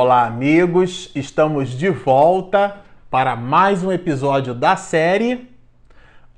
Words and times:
Olá, 0.00 0.26
amigos! 0.26 1.10
Estamos 1.12 1.70
de 1.70 1.90
volta 1.90 2.82
para 3.10 3.34
mais 3.34 3.82
um 3.82 3.90
episódio 3.90 4.54
da 4.54 4.76
série 4.76 5.50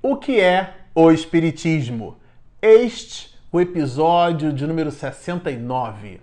O 0.03 0.17
que 0.17 0.41
é 0.41 0.77
o 0.95 1.11
Espiritismo? 1.11 2.17
Este 2.63 3.37
o 3.53 3.61
episódio 3.61 4.51
de 4.51 4.67
número 4.67 4.91
69. 4.91 6.23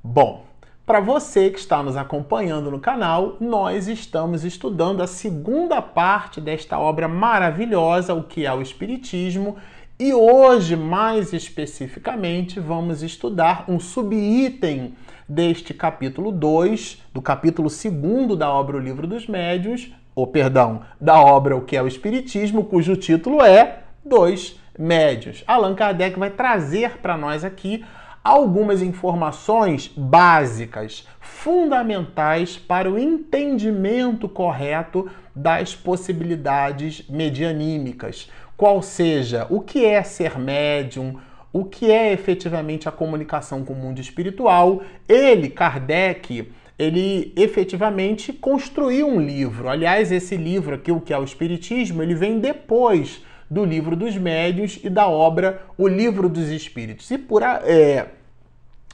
Bom, 0.00 0.44
para 0.86 1.00
você 1.00 1.50
que 1.50 1.58
está 1.58 1.82
nos 1.82 1.96
acompanhando 1.96 2.70
no 2.70 2.78
canal, 2.78 3.36
nós 3.40 3.88
estamos 3.88 4.44
estudando 4.44 5.02
a 5.02 5.08
segunda 5.08 5.82
parte 5.82 6.40
desta 6.40 6.78
obra 6.78 7.08
maravilhosa, 7.08 8.14
O 8.14 8.22
que 8.22 8.46
é 8.46 8.54
o 8.54 8.62
Espiritismo, 8.62 9.56
e 9.98 10.14
hoje, 10.14 10.76
mais 10.76 11.32
especificamente, 11.32 12.60
vamos 12.60 13.02
estudar 13.02 13.64
um 13.66 13.80
subitem 13.80 14.94
deste 15.28 15.74
capítulo 15.74 16.30
2, 16.30 17.02
do 17.12 17.20
capítulo 17.22 17.68
2 17.68 18.38
da 18.38 18.50
obra 18.50 18.76
O 18.76 18.80
Livro 18.80 19.06
dos 19.06 19.26
Médios, 19.26 19.92
ou 20.14 20.26
perdão, 20.26 20.82
da 21.00 21.20
obra 21.20 21.56
O 21.56 21.62
que 21.62 21.76
é 21.76 21.82
o 21.82 21.88
Espiritismo, 21.88 22.64
cujo 22.64 22.96
título 22.96 23.42
é 23.42 23.80
Dois 24.04 24.58
Médios. 24.78 25.44
Allan 25.46 25.74
Kardec 25.74 26.18
vai 26.18 26.30
trazer 26.30 26.98
para 26.98 27.16
nós 27.16 27.44
aqui 27.44 27.84
algumas 28.22 28.82
informações 28.82 29.88
básicas, 29.96 31.06
fundamentais 31.20 32.56
para 32.56 32.90
o 32.90 32.98
entendimento 32.98 34.28
correto 34.28 35.08
das 35.34 35.74
possibilidades 35.74 37.08
medianímicas 37.08 38.28
qual 38.56 38.80
seja 38.80 39.46
o 39.50 39.60
que 39.60 39.84
é 39.84 40.02
ser 40.02 40.38
médium, 40.38 41.18
o 41.52 41.64
que 41.64 41.90
é 41.90 42.12
efetivamente 42.12 42.88
a 42.88 42.92
comunicação 42.92 43.64
com 43.64 43.72
o 43.72 43.76
mundo 43.76 44.00
espiritual. 44.00 44.82
Ele, 45.08 45.48
Kardec, 45.48 46.52
ele 46.78 47.32
efetivamente 47.36 48.32
construiu 48.32 49.08
um 49.08 49.20
livro. 49.20 49.68
Aliás, 49.68 50.12
esse 50.12 50.36
livro 50.36 50.74
aqui, 50.74 50.92
o 50.92 51.00
que 51.00 51.12
é 51.12 51.18
o 51.18 51.24
Espiritismo, 51.24 52.02
ele 52.02 52.14
vem 52.14 52.38
depois 52.38 53.22
do 53.50 53.64
livro 53.64 53.96
dos 53.96 54.16
médios 54.16 54.78
e 54.82 54.90
da 54.90 55.06
obra 55.06 55.62
O 55.78 55.86
Livro 55.86 56.28
dos 56.28 56.48
Espíritos. 56.48 57.10
E, 57.10 57.16
por 57.16 57.42
é, 57.42 58.08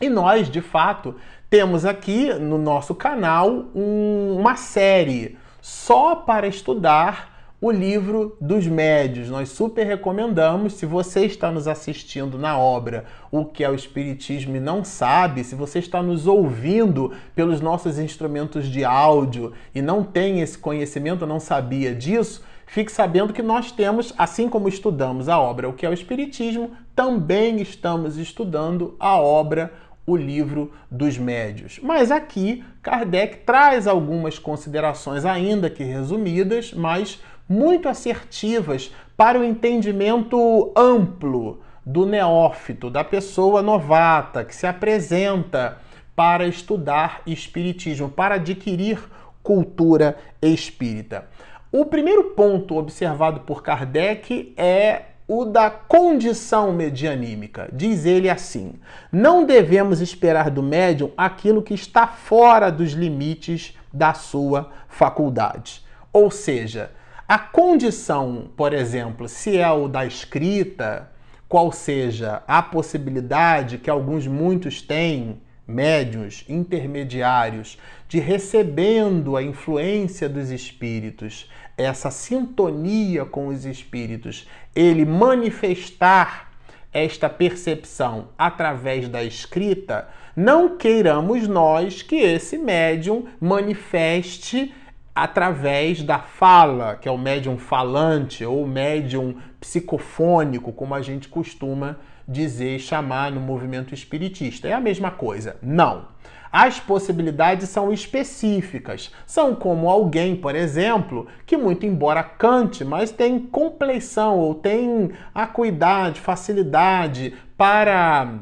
e 0.01 0.09
nós, 0.09 0.49
de 0.49 0.61
fato, 0.61 1.17
temos 1.49 1.85
aqui 1.85 2.33
no 2.35 2.59
nosso 2.59 2.95
canal 2.95 3.67
um, 3.75 4.37
uma 4.39 4.57
série 4.57 5.37
só 5.61 6.15
para 6.15 6.47
estudar 6.47 7.32
o 7.63 7.71
livro 7.71 8.37
dos 8.41 8.67
médios. 8.67 9.31
Nós 9.31 9.51
super 9.51 9.87
recomendamos. 9.87 10.75
Se 10.75 10.85
você 10.85 11.25
está 11.25 11.49
nos 11.49 11.69
assistindo 11.69 12.37
na 12.37 12.59
obra 12.59 13.05
O 13.31 13.45
que 13.45 13.63
é 13.63 13.71
o 13.71 13.75
Espiritismo 13.75 14.57
e 14.57 14.61
não 14.61 14.85
sabe, 14.85 15.45
se 15.45 15.55
você 15.55 15.79
está 15.79 16.03
nos 16.03 16.27
ouvindo 16.27 17.13
pelos 17.37 17.61
nossos 17.61 18.01
instrumentos 18.01 18.67
de 18.67 18.85
áudio 18.85 19.53
e 19.73 19.81
não 19.81 20.03
tem 20.03 20.41
esse 20.41 20.59
conhecimento, 20.59 21.25
não 21.25 21.39
sabia 21.39 21.95
disso, 21.95 22.43
fique 22.67 22.91
sabendo 22.91 23.33
que 23.33 23.43
nós 23.43 23.71
temos, 23.71 24.13
assim 24.19 24.49
como 24.49 24.69
estudamos 24.69 25.29
a 25.29 25.39
obra 25.39 25.69
O 25.69 25.73
que 25.73 25.87
é 25.87 25.89
o 25.89 25.95
Espiritismo, 25.95 26.73
também 26.97 27.63
estamos 27.63 28.19
estudando 28.19 28.97
a 28.99 29.17
obra 29.17 29.73
o 30.05 30.17
livro 30.17 30.73
dos 30.91 31.17
médios. 31.17 31.79
Mas 31.83 32.11
aqui 32.11 32.65
Kardec 32.83 33.39
traz 33.47 33.87
algumas 33.87 34.39
considerações, 34.39 35.25
ainda 35.25 35.71
que 35.71 35.85
resumidas, 35.85 36.73
mas 36.73 37.21
muito 37.53 37.87
assertivas 37.87 38.91
para 39.15 39.39
o 39.39 39.45
entendimento 39.45 40.73
amplo 40.75 41.61
do 41.85 42.07
neófito, 42.07 42.89
da 42.89 43.05
pessoa 43.05 43.61
novata 43.61 44.43
que 44.43 44.57
se 44.57 44.67
apresenta 44.67 45.79
para 46.17 46.47
estudar 46.47 47.21
espiritismo, 47.27 48.09
para 48.09 48.37
adquirir 48.37 48.99
cultura 49.43 50.17
espírita. 50.41 51.29
O 51.71 51.85
primeiro 51.85 52.31
ponto 52.31 52.77
observado 52.79 53.41
por 53.41 53.63
Kardec 53.63 54.55
é 54.57 55.03
o 55.29 55.45
da 55.45 55.71
condição 55.71 56.73
medianímica. 56.73 57.69
Diz 57.73 58.07
ele 58.07 58.31
assim: 58.31 58.75
não 59.11 59.45
devemos 59.45 60.01
esperar 60.01 60.51
do 60.51 60.63
médium 60.63 61.11
aquilo 61.17 61.63
que 61.63 61.75
está 61.75 62.07
fora 62.07 62.71
dos 62.71 62.93
limites 62.93 63.77
da 63.93 64.15
sua 64.15 64.71
faculdade. 64.89 65.83
Ou 66.13 66.31
seja, 66.31 66.91
a 67.33 67.39
condição, 67.39 68.51
por 68.55 68.75
exemplo, 68.75 69.27
se 69.27 69.57
é 69.57 69.71
o 69.73 69.89
da 69.89 70.05
escrita, 70.05 71.11
qual 71.49 71.73
seja 71.73 72.43
a 72.47 72.61
possibilidade 72.61 73.79
que 73.79 73.89
alguns 73.89 74.27
muitos 74.27 74.83
têm, 74.83 75.41
médios, 75.67 76.45
intermediários, 76.47 77.79
de 78.07 78.21
recebendo 78.21 79.35
a 79.35 79.43
influência 79.43 80.29
dos 80.29 80.51
espíritos, 80.51 81.51
essa 81.75 82.11
sintonia 82.11 83.25
com 83.25 83.47
os 83.47 83.65
espíritos, 83.65 84.47
ele 84.77 85.07
manifestar 85.07 86.51
esta 86.93 87.31
percepção 87.31 88.29
através 88.37 89.09
da 89.09 89.25
escrita, 89.25 90.07
não 90.37 90.77
queiramos 90.77 91.49
nós 91.49 92.03
que 92.03 92.17
esse 92.17 92.59
médium 92.59 93.25
manifeste 93.41 94.75
através 95.15 96.03
da 96.03 96.19
fala, 96.19 96.97
que 96.97 97.09
é 97.09 97.13
o 97.13 97.19
médium 97.19 97.59
falante 97.59 98.45
ou 98.45 98.67
médium 98.67 99.37
psicofônico, 99.61 100.73
como 100.73 100.95
a 100.95 101.03
gente 101.03 101.29
costuma 101.29 101.97
dizer 102.27 102.77
e 102.77 102.81
chamar 102.81 103.31
no 103.31 103.41
movimento 103.41 103.93
espiritista. 103.93 104.69
É 104.69 104.73
a 104.73 104.81
mesma 104.81 105.11
coisa? 105.11 105.57
Não. 105.63 106.09
As 106.51 106.79
possibilidades 106.79 107.71
são 107.71 107.93
específicas. 107.93 109.11
São 109.27 109.55
como 109.55 109.89
alguém, 109.89 110.37
por 110.37 110.55
exemplo, 110.55 111.27
que 111.47 111.57
muito 111.57 111.87
embora 111.87 112.23
cante, 112.23 112.85
mas 112.85 113.11
tem 113.11 113.39
compleição 113.39 114.39
ou 114.39 114.55
tem 114.55 115.13
acuidade, 115.35 116.21
facilidade 116.21 117.35
para 117.57 118.35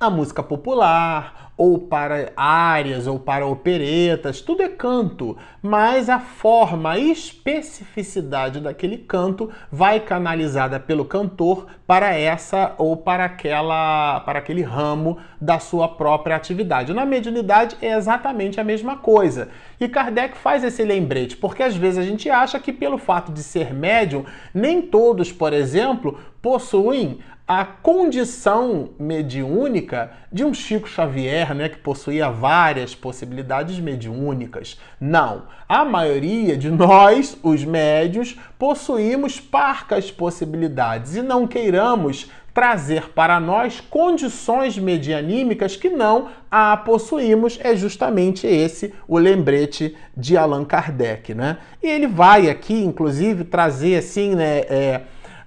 a 0.00 0.08
música 0.08 0.42
popular 0.42 1.52
ou 1.58 1.78
para 1.78 2.32
áreas 2.34 3.06
ou 3.06 3.18
para 3.18 3.44
operetas, 3.44 4.40
tudo 4.40 4.62
é 4.62 4.68
canto, 4.68 5.36
mas 5.60 6.08
a 6.08 6.18
forma, 6.18 6.92
a 6.92 6.98
especificidade 6.98 8.60
daquele 8.60 8.96
canto 8.96 9.50
vai 9.70 10.00
canalizada 10.00 10.80
pelo 10.80 11.04
cantor 11.04 11.66
para 11.86 12.14
essa 12.16 12.74
ou 12.78 12.96
para 12.96 13.26
aquela 13.26 14.20
para 14.20 14.38
aquele 14.38 14.62
ramo 14.62 15.18
da 15.38 15.58
sua 15.58 15.86
própria 15.86 16.34
atividade. 16.34 16.94
Na 16.94 17.04
mediunidade 17.04 17.76
é 17.82 17.92
exatamente 17.92 18.58
a 18.58 18.64
mesma 18.64 18.96
coisa. 18.96 19.50
E 19.78 19.86
Kardec 19.86 20.38
faz 20.38 20.64
esse 20.64 20.82
lembrete, 20.82 21.36
porque 21.36 21.62
às 21.62 21.76
vezes 21.76 21.98
a 21.98 22.08
gente 22.08 22.30
acha 22.30 22.58
que 22.58 22.72
pelo 22.72 22.96
fato 22.96 23.30
de 23.30 23.42
ser 23.42 23.74
médium, 23.74 24.24
nem 24.54 24.80
todos, 24.80 25.30
por 25.30 25.52
exemplo, 25.52 26.18
possuem 26.40 27.18
a 27.52 27.64
condição 27.64 28.90
mediúnica 28.96 30.12
de 30.30 30.44
um 30.44 30.54
Chico 30.54 30.88
Xavier, 30.88 31.52
né, 31.52 31.68
que 31.68 31.78
possuía 31.78 32.30
várias 32.30 32.94
possibilidades 32.94 33.80
mediúnicas. 33.80 34.78
Não, 35.00 35.48
a 35.68 35.84
maioria 35.84 36.56
de 36.56 36.70
nós, 36.70 37.36
os 37.42 37.64
médios, 37.64 38.38
possuímos 38.56 39.40
parcas 39.40 40.12
possibilidades 40.12 41.16
e 41.16 41.22
não 41.22 41.44
queiramos 41.44 42.30
trazer 42.54 43.10
para 43.10 43.40
nós 43.40 43.80
condições 43.80 44.78
medianímicas 44.78 45.74
que 45.74 45.88
não 45.88 46.28
a 46.48 46.76
possuímos. 46.76 47.58
É 47.64 47.74
justamente 47.74 48.46
esse 48.46 48.94
o 49.08 49.18
lembrete 49.18 49.96
de 50.16 50.36
Allan 50.36 50.64
Kardec, 50.64 51.34
né? 51.34 51.58
E 51.82 51.88
ele 51.88 52.06
vai 52.06 52.48
aqui, 52.48 52.84
inclusive, 52.84 53.42
trazer 53.42 53.96
assim, 53.96 54.36
né? 54.36 54.58
É, 54.68 55.00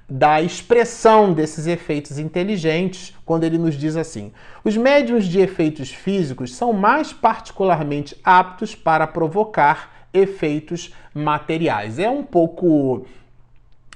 da 0.10 0.42
expressão 0.42 1.34
desses 1.34 1.66
efeitos 1.66 2.20
inteligentes, 2.20 3.16
quando 3.26 3.44
ele 3.44 3.58
nos 3.58 3.76
diz 3.76 3.96
assim: 3.96 4.32
os 4.64 4.76
médiums 4.78 5.26
de 5.26 5.40
efeitos 5.40 5.92
físicos 5.92 6.56
são 6.56 6.74
mais 6.74 7.14
particularmente 7.14 8.16
aptos 8.24 8.76
para 8.76 9.08
provocar 9.08 10.08
efeitos 10.14 10.94
materiais. 11.14 11.98
É 12.00 12.10
um 12.10 12.24
pouco 12.24 13.06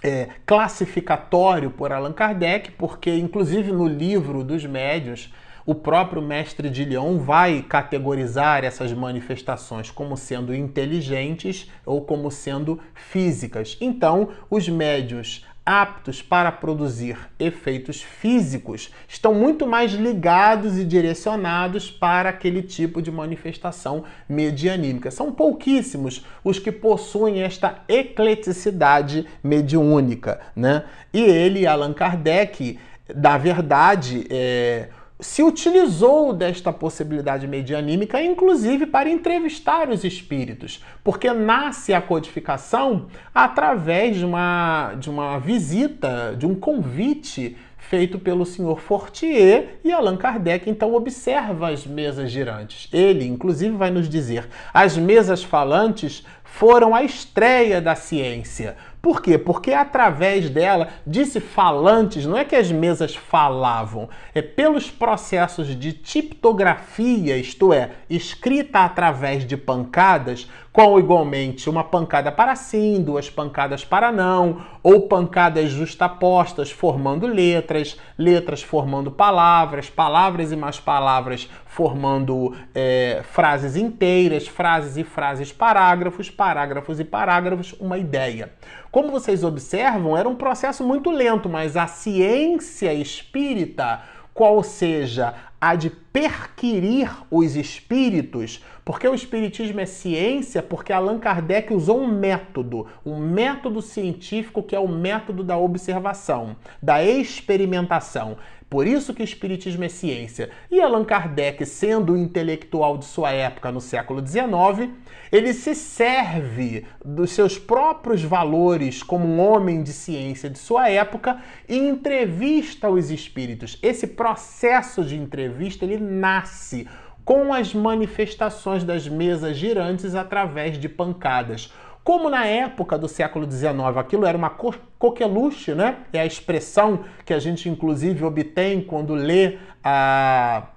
é, 0.02 0.30
classificatório 0.46 1.70
por 1.70 1.92
Allan 1.92 2.14
Kardec, 2.14 2.72
porque, 2.72 3.14
inclusive, 3.16 3.72
no 3.72 3.88
livro 3.88 4.44
dos 4.44 4.66
médios, 4.66 5.32
o 5.66 5.76
próprio 5.76 6.22
mestre 6.22 6.70
de 6.70 6.86
Lyon 6.86 7.18
vai 7.18 7.62
categorizar 7.62 8.64
essas 8.64 8.94
manifestações 8.94 9.92
como 9.92 10.16
sendo 10.16 10.56
inteligentes 10.56 11.70
ou 11.86 12.02
como 12.02 12.32
sendo 12.32 12.80
físicas. 12.94 13.78
Então, 13.82 14.30
os 14.50 14.70
médios 14.70 15.46
aptos 15.68 16.22
para 16.22 16.50
produzir 16.50 17.18
efeitos 17.38 18.02
físicos 18.02 18.90
estão 19.06 19.34
muito 19.34 19.68
mais 19.68 19.92
ligados 19.92 20.78
e 20.78 20.86
direcionados 20.86 21.92
para 21.92 22.30
aquele 22.30 22.62
tipo 22.62 23.02
de 23.02 23.12
manifestação 23.12 24.06
medianímica. 24.30 25.12
São 25.12 25.30
pouquíssimos 25.30 26.26
os 26.42 26.58
que 26.58 26.72
possuem 26.72 27.42
esta 27.42 27.80
ecleticidade 27.90 29.28
mediúnica, 29.44 30.40
né? 30.56 30.86
E 31.14 31.22
ele, 31.22 31.68
Allan 31.68 31.94
Kardec, 31.94 32.80
da 33.14 33.38
verdade, 33.38 34.26
é, 34.30 34.88
se 35.20 35.42
utilizou 35.42 36.32
desta 36.32 36.72
possibilidade 36.72 37.48
medianímica, 37.48 38.22
inclusive 38.22 38.86
para 38.86 39.10
entrevistar 39.10 39.90
os 39.90 40.04
espíritos, 40.04 40.84
porque 41.04 41.32
nasce 41.32 41.94
a 41.94 42.02
codificação 42.02 43.08
através 43.34 44.18
de 44.18 44.26
uma, 44.26 44.94
de 45.00 45.10
uma 45.10 45.40
visita, 45.40 46.36
de 46.38 46.46
um 46.46 46.54
convite 46.54 47.58
feito 47.78 48.20
pelo 48.20 48.46
senhor 48.46 48.80
Fortier 48.80 49.80
e 49.84 49.92
Allan 49.92 50.18
Kardec 50.18 50.70
então 50.70 50.94
observa 50.94 51.70
as 51.70 51.86
mesas 51.86 52.30
girantes. 52.30 52.90
Ele, 52.92 53.26
inclusive, 53.26 53.76
vai 53.76 53.90
nos 53.90 54.10
dizer: 54.10 54.48
as 54.74 54.98
mesas 54.98 55.44
falantes 55.44 56.24
foram 56.44 56.94
a 56.96 57.04
estreia 57.04 57.80
da 57.80 57.96
ciência. 57.96 58.76
Por 59.02 59.22
quê? 59.22 59.38
Porque 59.38 59.72
através 59.74 60.50
dela, 60.50 60.90
disse 61.06 61.40
falantes, 61.40 62.26
não 62.26 62.38
é 62.38 62.44
que 62.44 62.56
as 62.56 62.72
mesas 62.72 63.16
falavam, 63.16 64.10
é 64.34 64.42
pelos 64.42 64.90
processos 64.90 65.68
de 65.68 65.94
tiptografia, 65.94 67.38
isto 67.38 67.72
é, 67.72 67.92
escrita 68.10 68.80
através 68.80 69.46
de 69.46 69.56
pancadas, 69.56 70.50
com 70.74 71.00
igualmente 71.00 71.70
uma 71.70 71.84
pancada 71.84 72.32
para 72.32 72.56
sim, 72.56 73.02
duas 73.02 73.30
pancadas 73.30 73.84
para 73.84 74.12
não, 74.12 74.62
ou 74.84 75.08
pancadas 75.08 75.72
justapostas 75.72 76.70
formando 76.70 77.26
letras, 77.26 77.98
letras 78.18 78.62
formando 78.62 79.10
palavras, 79.10 79.90
palavras 79.90 80.52
e 80.52 80.56
mais 80.56 80.80
palavras 80.80 81.50
formando 81.78 82.56
é, 82.74 83.22
frases 83.22 83.76
inteiras, 83.76 84.48
frases 84.48 84.98
e 84.98 85.04
frases 85.04 85.52
parágrafos, 85.52 86.28
parágrafos 86.28 87.00
e 87.00 87.04
parágrafos, 87.04 87.76
uma 87.80 88.00
ideia. 88.00 88.52
Como 88.90 89.12
vocês 89.12 89.44
observam, 89.44 90.18
era 90.18 90.28
um 90.28 90.34
processo 90.34 90.84
muito 90.84 91.12
lento, 91.12 91.48
mas 91.48 91.78
a 91.78 91.86
ciência 91.86 92.92
espírita, 92.96 94.02
qual 94.34 94.64
seja 94.64 95.36
a 95.62 95.76
de 95.76 95.92
perquirir 95.92 97.12
os 97.30 97.56
espíritos, 97.56 98.64
porque 98.86 99.08
o 99.08 99.16
espiritismo 99.16 99.80
é 99.80 99.86
ciência, 99.86 100.64
porque 100.64 100.94
Allan 100.94 101.20
Kardec 101.20 101.74
usou 101.74 102.00
um 102.00 102.08
método, 102.08 102.88
um 103.06 103.20
método 103.20 103.82
científico 103.82 104.64
que 104.64 104.76
é 104.76 104.80
o 104.80 104.88
método 104.88 105.44
da 105.44 105.58
observação, 105.58 106.56
da 106.82 107.04
experimentação. 107.04 108.38
Por 108.70 108.86
isso 108.86 109.14
que 109.14 109.22
o 109.22 109.24
Espiritismo 109.24 109.86
é 109.86 109.90
ciência. 109.90 110.50
E 110.70 110.82
Allan 110.82 111.06
Kardec, 111.06 111.66
sendo 111.66 112.14
o 112.14 112.18
intelectual 112.18 112.98
de 112.98 113.06
sua 113.06 113.32
época 113.32 113.72
no 113.72 113.80
século 113.80 114.26
XIX, 114.26 114.92
ele 115.32 115.54
se 115.54 115.74
serve 115.74 116.86
dos 117.04 117.32
seus 117.32 117.58
próprios 117.58 118.22
valores 118.22 119.02
como 119.02 119.26
um 119.26 119.40
homem 119.40 119.82
de 119.84 119.94
ciência 119.94 120.50
de 120.50 120.60
sua 120.60 120.90
época 120.90 121.42
e 121.68 121.78
entrevista 121.78 122.90
os 122.90 123.10
espíritos. 123.10 123.80
Esse 123.82 124.06
processo 124.06 125.02
de 125.04 125.16
entrevista 125.16 125.86
ele 125.86 125.98
nasce 125.98 126.88
com 127.24 127.54
as 127.54 127.74
manifestações 127.74 128.84
das 128.84 129.08
mesas 129.08 129.58
girantes 129.58 130.16
através 130.16 130.78
de 130.78 130.90
pancadas. 130.90 131.72
Como 132.08 132.30
na 132.30 132.46
época 132.46 132.98
do 132.98 133.06
século 133.06 133.46
XIX 133.52 133.98
aquilo 133.98 134.26
era 134.26 134.38
uma 134.38 134.50
co 134.50 134.74
coqueluche, 134.98 135.76
né? 135.76 135.98
É 136.14 136.22
a 136.22 136.26
expressão 136.26 137.04
que 137.26 137.34
a 137.34 137.40
gente 137.40 137.68
inclusive 137.68 138.24
obtém 138.24 138.80
quando 138.80 139.14
lê 139.14 139.58
a 139.84 140.68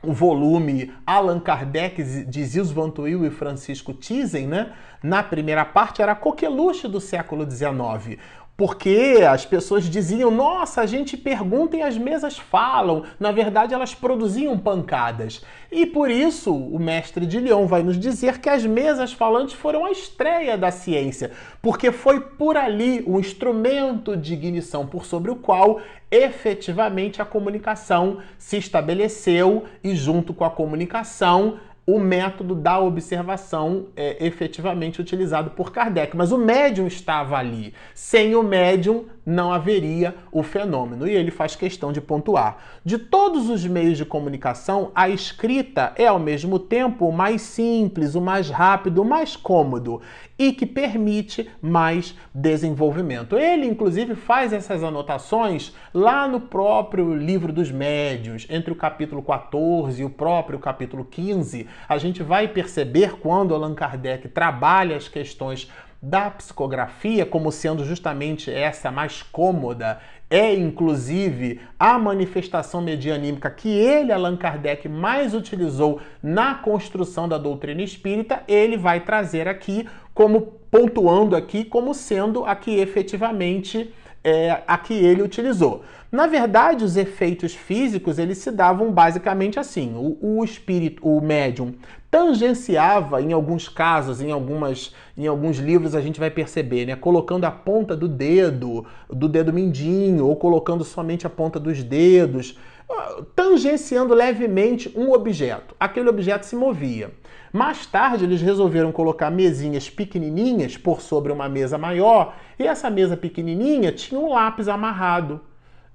o 0.00 0.12
volume 0.12 0.94
Allan 1.04 1.40
Kardec 1.40 2.24
de 2.24 2.44
Zils 2.44 2.70
Van 2.70 2.88
Tuyl 2.88 3.26
e 3.26 3.30
Francisco 3.30 3.92
Thyssen, 3.92 4.46
né? 4.46 4.72
Na 5.02 5.24
primeira 5.24 5.64
parte 5.64 6.02
era 6.02 6.14
coqueluche 6.14 6.86
do 6.86 7.00
século 7.00 7.50
XIX 7.50 8.16
porque 8.60 9.24
as 9.26 9.46
pessoas 9.46 9.88
diziam: 9.88 10.30
nossa, 10.30 10.82
a 10.82 10.86
gente 10.86 11.16
pergunta 11.16 11.78
e 11.78 11.82
as 11.82 11.96
mesas 11.96 12.36
falam. 12.36 13.04
Na 13.18 13.32
verdade, 13.32 13.72
elas 13.72 13.94
produziam 13.94 14.58
pancadas. 14.58 15.42
E 15.72 15.86
por 15.86 16.10
isso, 16.10 16.54
o 16.54 16.78
mestre 16.78 17.24
de 17.24 17.40
Lyon 17.40 17.66
vai 17.66 17.82
nos 17.82 17.98
dizer 17.98 18.38
que 18.38 18.50
as 18.50 18.66
mesas 18.66 19.14
falantes 19.14 19.54
foram 19.54 19.86
a 19.86 19.90
estreia 19.90 20.58
da 20.58 20.70
ciência, 20.70 21.30
porque 21.62 21.90
foi 21.90 22.20
por 22.20 22.54
ali 22.54 23.02
o 23.06 23.14
um 23.14 23.20
instrumento 23.20 24.14
de 24.14 24.34
ignição 24.34 24.86
por 24.86 25.06
sobre 25.06 25.30
o 25.30 25.36
qual 25.36 25.80
efetivamente 26.10 27.22
a 27.22 27.24
comunicação 27.24 28.18
se 28.36 28.58
estabeleceu 28.58 29.64
e, 29.82 29.94
junto 29.94 30.34
com 30.34 30.44
a 30.44 30.50
comunicação, 30.50 31.58
o 31.94 31.98
método 31.98 32.54
da 32.54 32.78
observação 32.78 33.86
é 33.96 34.24
efetivamente 34.24 35.00
utilizado 35.00 35.50
por 35.50 35.72
Kardec. 35.72 36.16
Mas 36.16 36.30
o 36.30 36.38
médium 36.38 36.86
estava 36.86 37.36
ali. 37.36 37.74
Sem 37.94 38.36
o 38.36 38.42
médium, 38.42 39.06
não 39.26 39.52
haveria 39.52 40.14
o 40.30 40.42
fenômeno. 40.42 41.06
E 41.06 41.12
ele 41.12 41.30
faz 41.30 41.56
questão 41.56 41.92
de 41.92 42.00
pontuar. 42.00 42.58
De 42.84 42.96
todos 42.96 43.50
os 43.50 43.66
meios 43.66 43.98
de 43.98 44.04
comunicação, 44.04 44.92
a 44.94 45.08
escrita 45.08 45.92
é 45.96 46.06
ao 46.06 46.18
mesmo 46.18 46.58
tempo 46.58 47.08
o 47.08 47.12
mais 47.12 47.42
simples, 47.42 48.14
o 48.14 48.20
mais 48.20 48.50
rápido, 48.50 49.02
o 49.02 49.04
mais 49.04 49.34
cômodo 49.34 50.00
e 50.40 50.54
que 50.54 50.64
permite 50.64 51.50
mais 51.60 52.16
desenvolvimento. 52.34 53.36
Ele, 53.36 53.66
inclusive, 53.66 54.14
faz 54.14 54.54
essas 54.54 54.82
anotações 54.82 55.74
lá 55.92 56.26
no 56.26 56.40
próprio 56.40 57.14
livro 57.14 57.52
dos 57.52 57.70
médiuns, 57.70 58.46
entre 58.48 58.72
o 58.72 58.74
capítulo 58.74 59.22
14 59.22 60.00
e 60.00 60.04
o 60.04 60.08
próprio 60.08 60.58
capítulo 60.58 61.04
15. 61.04 61.68
A 61.86 61.98
gente 61.98 62.22
vai 62.22 62.48
perceber 62.48 63.18
quando 63.18 63.54
Allan 63.54 63.74
Kardec 63.74 64.28
trabalha 64.28 64.96
as 64.96 65.08
questões 65.08 65.70
da 66.02 66.30
psicografia 66.30 67.26
como 67.26 67.52
sendo 67.52 67.84
justamente 67.84 68.50
essa 68.50 68.90
mais 68.90 69.22
cômoda, 69.22 70.00
é 70.30 70.54
inclusive 70.54 71.60
a 71.76 71.98
manifestação 71.98 72.80
medianímica 72.80 73.50
que 73.50 73.68
ele, 73.68 74.12
Allan 74.12 74.36
Kardec, 74.36 74.88
mais 74.88 75.34
utilizou 75.34 76.00
na 76.22 76.54
construção 76.54 77.28
da 77.28 77.36
doutrina 77.36 77.82
espírita, 77.82 78.44
ele 78.46 78.76
vai 78.76 79.00
trazer 79.00 79.48
aqui 79.48 79.88
como 80.14 80.40
pontuando 80.70 81.34
aqui 81.34 81.64
como 81.64 81.92
sendo 81.92 82.44
a 82.44 82.54
que 82.54 82.78
efetivamente 82.78 83.92
é, 84.22 84.62
a 84.66 84.76
que 84.76 84.94
ele 84.94 85.22
utilizou. 85.22 85.82
Na 86.10 86.26
verdade, 86.26 86.84
os 86.84 86.96
efeitos 86.96 87.54
físicos 87.54 88.18
eles 88.18 88.38
se 88.38 88.50
davam 88.50 88.90
basicamente 88.90 89.58
assim: 89.58 89.94
o, 89.94 90.38
o 90.38 90.44
espírito, 90.44 91.06
o 91.06 91.20
médium, 91.20 91.74
tangenciava 92.10 93.22
em 93.22 93.32
alguns 93.32 93.68
casos, 93.68 94.20
em 94.20 94.32
algumas, 94.32 94.92
em 95.16 95.26
alguns 95.26 95.58
livros 95.58 95.94
a 95.94 96.00
gente 96.00 96.18
vai 96.18 96.30
perceber, 96.30 96.86
né, 96.86 96.96
colocando 96.96 97.44
a 97.44 97.50
ponta 97.50 97.96
do 97.96 98.08
dedo, 98.08 98.84
do 99.08 99.28
dedo 99.28 99.52
mindinho, 99.52 100.26
ou 100.26 100.34
colocando 100.34 100.84
somente 100.84 101.26
a 101.26 101.30
ponta 101.30 101.60
dos 101.60 101.82
dedos, 101.84 102.58
ah, 102.90 103.22
tangenciando 103.36 104.12
levemente 104.12 104.92
um 104.96 105.12
objeto. 105.12 105.76
Aquele 105.78 106.08
objeto 106.08 106.44
se 106.44 106.56
movia. 106.56 107.12
Mais 107.52 107.84
tarde, 107.84 108.24
eles 108.24 108.40
resolveram 108.40 108.92
colocar 108.92 109.30
mesinhas 109.30 109.90
pequenininhas 109.90 110.76
por 110.76 111.00
sobre 111.00 111.32
uma 111.32 111.48
mesa 111.48 111.76
maior, 111.76 112.36
e 112.58 112.66
essa 112.66 112.88
mesa 112.88 113.16
pequenininha 113.16 113.90
tinha 113.90 114.20
um 114.20 114.28
lápis 114.28 114.68
amarrado. 114.68 115.40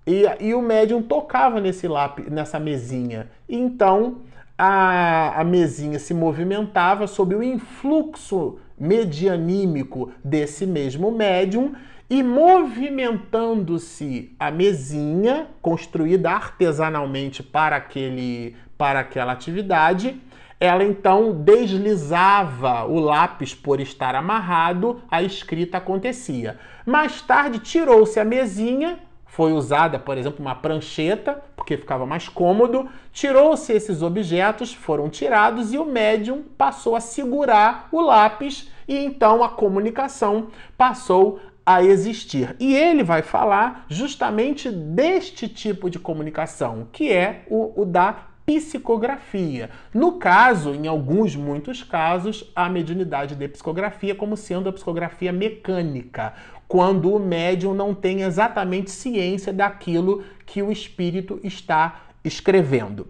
E, 0.06 0.24
e 0.40 0.54
o 0.54 0.62
médium 0.62 1.02
tocava 1.02 1.60
nesse 1.60 1.88
lápis, 1.88 2.28
nessa 2.28 2.60
mesinha. 2.60 3.30
Então 3.48 4.18
a, 4.58 5.40
a 5.40 5.44
mesinha 5.44 5.98
se 5.98 6.14
movimentava 6.14 7.08
sob 7.08 7.36
o 7.36 7.44
influxo 7.44 8.60
medianímico 8.78 10.12
desse 10.24 10.66
mesmo 10.66 11.12
médium 11.12 11.74
e 12.10 12.24
movimentando-se 12.24 14.34
a 14.40 14.50
mesinha 14.52 15.48
construída 15.62 16.32
artesanalmente 16.32 17.44
para 17.44 17.76
aquele 17.76 18.56
para 18.78 19.00
aquela 19.00 19.32
atividade, 19.32 20.22
ela 20.60 20.84
então 20.84 21.32
deslizava 21.32 22.86
o 22.86 23.00
lápis 23.00 23.56
por 23.56 23.80
estar 23.80 24.16
amarrado, 24.16 25.02
a 25.10 25.24
escrita 25.24 25.78
acontecia. 25.78 26.60
Mais 26.86 27.22
tarde 27.22 27.60
tirou-se 27.60 28.20
a 28.20 28.26
mesinha, 28.26 29.00
foi 29.26 29.54
usada, 29.54 30.00
por 30.00 30.18
exemplo, 30.18 30.42
uma 30.42 30.56
prancheta, 30.56 31.42
porque 31.56 31.78
ficava 31.78 32.06
mais 32.06 32.28
cômodo, 32.28 32.90
tirou-se 33.12 33.72
esses 33.72 34.02
objetos, 34.02 34.74
foram 34.74 35.10
tirados 35.10 35.74
e 35.74 35.78
o 35.78 35.86
médium 35.86 36.44
passou 36.58 36.96
a 36.96 37.02
segurar 37.02 37.88
o 37.92 38.02
lápis 38.02 38.70
e 38.88 38.98
então 38.98 39.44
a 39.44 39.50
comunicação 39.50 40.48
passou 40.78 41.40
a 41.65 41.84
existir. 41.84 42.55
E 42.60 42.75
ele 42.75 43.03
vai 43.03 43.22
falar 43.22 43.86
justamente 43.89 44.69
deste 44.69 45.48
tipo 45.48 45.89
de 45.89 45.98
comunicação, 45.98 46.88
que 46.91 47.12
é 47.12 47.43
o, 47.50 47.81
o 47.81 47.86
da 47.86 48.27
psicografia. 48.45 49.72
No 49.93 50.13
caso, 50.13 50.75
em 50.75 50.88
alguns, 50.88 51.36
muitos 51.36 51.84
casos, 51.84 52.51
a 52.55 52.69
mediunidade 52.69 53.36
de 53.36 53.48
psicografia 53.48 54.13
como 54.13 54.38
sendo 54.38 54.69
a 54.69 54.74
psicografia 54.74 55.34
mecânica, 55.34 56.34
quando 56.67 57.12
o 57.12 57.19
médium 57.19 57.74
não 57.74 57.93
tem 57.93 58.22
exatamente 58.22 58.91
ciência 58.91 59.51
daquilo 59.51 60.24
que 60.45 60.62
o 60.62 60.72
espírito 60.72 61.39
está 61.43 62.03
escrevendo. 62.24 63.07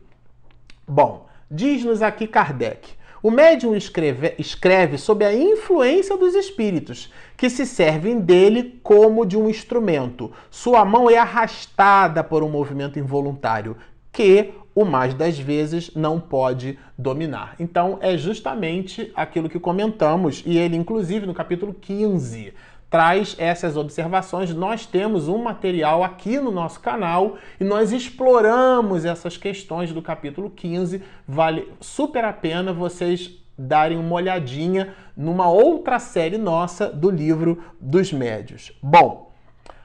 Bom, 0.87 1.27
diz-nos 1.51 2.01
aqui 2.01 2.27
Kardec. 2.27 2.93
O 3.25 3.31
médium 3.31 3.75
escreve, 3.75 4.35
escreve 4.37 4.99
sob 4.99 5.25
a 5.25 5.33
influência 5.33 6.15
dos 6.15 6.35
espíritos, 6.35 7.11
que 7.35 7.49
se 7.49 7.65
servem 7.65 8.19
dele 8.19 8.79
como 8.83 9.25
de 9.25 9.35
um 9.35 9.49
instrumento. 9.49 10.31
Sua 10.51 10.85
mão 10.85 11.09
é 11.09 11.17
arrastada 11.17 12.23
por 12.23 12.43
um 12.43 12.49
movimento 12.49 12.99
involuntário, 12.99 13.77
que 14.11 14.53
o 14.75 14.85
mais 14.85 15.15
das 15.15 15.39
vezes 15.39 15.89
não 15.95 16.19
pode 16.19 16.77
dominar. 16.95 17.55
Então 17.59 17.97
é 17.99 18.15
justamente 18.15 19.11
aquilo 19.15 19.49
que 19.49 19.59
comentamos, 19.59 20.43
e 20.45 20.59
ele, 20.59 20.75
inclusive, 20.75 21.25
no 21.25 21.33
capítulo 21.33 21.73
15, 21.73 22.53
traz 22.95 23.35
essas 23.37 23.75
observações. 23.75 24.53
Nós 24.53 24.85
temos 24.85 25.27
um 25.27 25.37
material 25.37 26.01
aqui 26.01 26.39
no 26.39 26.49
nosso 26.49 26.79
canal 26.79 27.35
e 27.59 27.63
nós 27.65 27.91
exploramos 27.91 29.03
essas 29.03 29.35
questões 29.35 29.91
do 29.91 30.01
capítulo 30.01 30.49
15. 30.49 31.03
Vale 31.27 31.69
super 31.81 32.23
a 32.23 32.31
pena 32.31 32.71
vocês 32.71 33.31
darem 33.59 33.97
uma 33.97 34.15
olhadinha 34.15 34.95
numa 35.13 35.49
outra 35.49 35.99
série 35.99 36.37
nossa 36.37 36.87
do 36.87 37.09
livro 37.09 37.61
dos 37.81 38.13
médios. 38.13 38.71
Bom, 38.81 39.29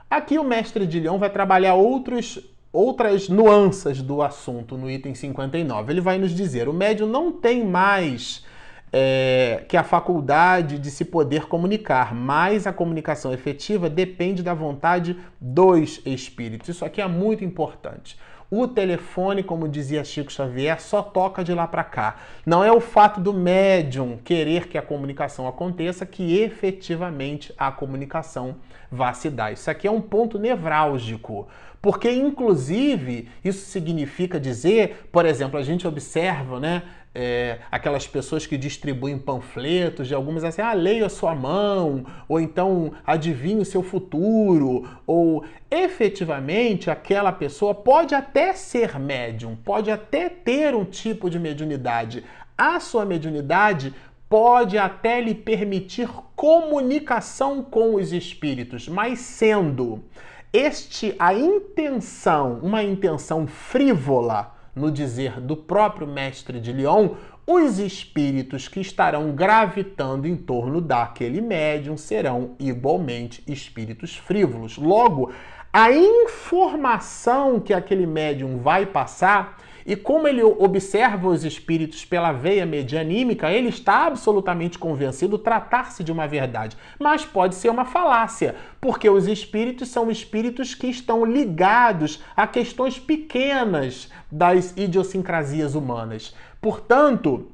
aqui 0.09 0.39
o 0.39 0.45
mestre 0.45 0.87
de 0.87 1.01
Leão 1.01 1.19
vai 1.19 1.31
trabalhar 1.31 1.75
outros 1.75 2.39
outras 2.73 3.29
nuances 3.29 4.01
do 4.01 4.23
assunto 4.23 4.79
no 4.79 4.89
item 4.89 5.17
59. 5.17 5.93
Ele 5.93 6.01
vai 6.01 6.17
nos 6.17 6.31
dizer: 6.31 6.69
o 6.69 6.73
médium 6.73 7.09
não 7.09 7.33
tem 7.33 7.65
mais 7.65 8.47
é, 8.93 9.65
que 9.69 9.77
a 9.77 9.85
faculdade 9.85 10.79
de 10.79 10.91
se 10.91 11.05
poder 11.05 11.47
comunicar, 11.47 12.15
mas 12.15 12.67
a 12.67 12.73
comunicação 12.73 13.33
efetiva 13.33 13.89
depende 13.89 14.43
da 14.43 14.55
vontade 14.55 15.17
dos 15.41 16.01
espíritos. 16.05 16.69
Isso 16.69 16.85
aqui 16.85 17.01
é 17.01 17.07
muito 17.07 17.45
importante. 17.45 18.19
O 18.51 18.67
telefone, 18.67 19.45
como 19.45 19.69
dizia 19.69 20.03
Chico 20.03 20.33
Xavier, 20.33 20.81
só 20.81 21.03
toca 21.03 21.45
de 21.45 21.55
lá 21.55 21.69
para 21.69 21.85
cá. 21.85 22.17
Não 22.45 22.65
é 22.65 22.73
o 22.73 22.81
fato 22.81 23.21
do 23.21 23.33
médium 23.33 24.19
querer 24.25 24.67
que 24.67 24.77
a 24.77 24.83
comunicação 24.83 25.47
aconteça 25.47 26.05
que 26.05 26.37
efetivamente 26.37 27.55
a 27.57 27.71
comunicação 27.71 28.57
vá 28.91 29.13
se 29.13 29.31
dar. 29.31 29.53
Isso 29.53 29.71
aqui 29.71 29.87
é 29.87 29.91
um 29.91 30.01
ponto 30.01 30.37
nevrálgico. 30.37 31.47
Porque, 31.83 32.11
inclusive, 32.11 33.29
isso 33.43 33.65
significa 33.67 34.39
dizer, 34.39 35.09
por 35.11 35.25
exemplo, 35.25 35.59
a 35.59 35.63
gente 35.63 35.87
observa, 35.87 36.61
né? 36.61 36.83
É, 37.13 37.59
aquelas 37.73 38.07
pessoas 38.07 38.47
que 38.47 38.57
distribuem 38.57 39.19
panfletos 39.19 40.07
de 40.07 40.15
algumas 40.15 40.45
assim, 40.45 40.63
ah, 40.63 40.73
leia 40.73 41.07
a 41.07 41.09
sua 41.09 41.35
mão, 41.35 42.07
ou 42.29 42.39
então 42.39 42.93
adivinhe 43.05 43.61
o 43.61 43.65
seu 43.65 43.83
futuro, 43.83 44.89
ou 45.05 45.45
efetivamente 45.69 46.89
aquela 46.89 47.33
pessoa 47.33 47.75
pode 47.75 48.15
até 48.15 48.53
ser 48.53 48.97
médium, 48.97 49.57
pode 49.57 49.91
até 49.91 50.29
ter 50.29 50.73
um 50.73 50.85
tipo 50.85 51.29
de 51.29 51.41
mediunidade. 51.41 52.23
A 52.57 52.79
sua 52.79 53.05
mediunidade 53.05 53.93
pode 54.29 54.79
até 54.79 55.21
lhe 55.21 55.35
permitir 55.35 56.09
comunicação 56.37 57.61
com 57.61 57.97
os 57.97 58.13
espíritos, 58.13 58.89
mas 58.89 59.19
sendo 59.19 60.05
este 60.53 61.15
a 61.19 61.33
intenção, 61.33 62.59
uma 62.63 62.83
intenção 62.83 63.47
frívola, 63.47 64.57
no 64.75 64.91
dizer 64.91 65.41
do 65.41 65.57
próprio 65.57 66.07
mestre 66.07 66.61
de 66.61 66.73
Lyon, 66.73 67.11
os 67.47 67.79
espíritos 67.79 68.69
que 68.69 68.81
estarão 68.81 69.33
gravitando 69.33 70.27
em 70.27 70.37
torno 70.37 70.81
daquele 70.81 71.41
médium 71.41 71.97
serão 71.97 72.55
igualmente 72.59 73.43
espíritos 73.47 74.17
frívolos. 74.17 74.77
Logo, 74.77 75.33
a 75.73 75.93
informação 75.93 77.61
que 77.61 77.73
aquele 77.73 78.07
médium 78.07 78.59
vai 78.59 78.87
passar 78.87 79.57
e 79.87 79.97
como 79.97 80.29
ele 80.29 80.43
observa 80.43 81.29
os 81.29 81.45
espíritos 81.45 82.05
pela 82.05 82.33
veia 82.33 82.67
medianímica, 82.67 83.51
ele 83.51 83.69
está 83.69 84.07
absolutamente 84.07 84.79
convencido 84.79 85.39
tratar-se 85.39 86.05
de 86.05 86.13
uma 86.13 86.27
verdade. 86.27 86.77
Mas 86.99 87.25
pode 87.25 87.55
ser 87.55 87.71
uma 87.71 87.85
falácia, 87.85 88.55
porque 88.81 89.09
os 89.09 89.27
espíritos 89.27 89.89
são 89.89 90.11
espíritos 90.11 90.75
que 90.75 90.87
estão 90.89 91.25
ligados 91.25 92.23
a 92.37 92.47
questões 92.47 92.99
pequenas 92.99 94.11
das 94.31 94.75
idiosincrasias 94.77 95.75
humanas. 95.75 96.35
Portanto, 96.61 97.51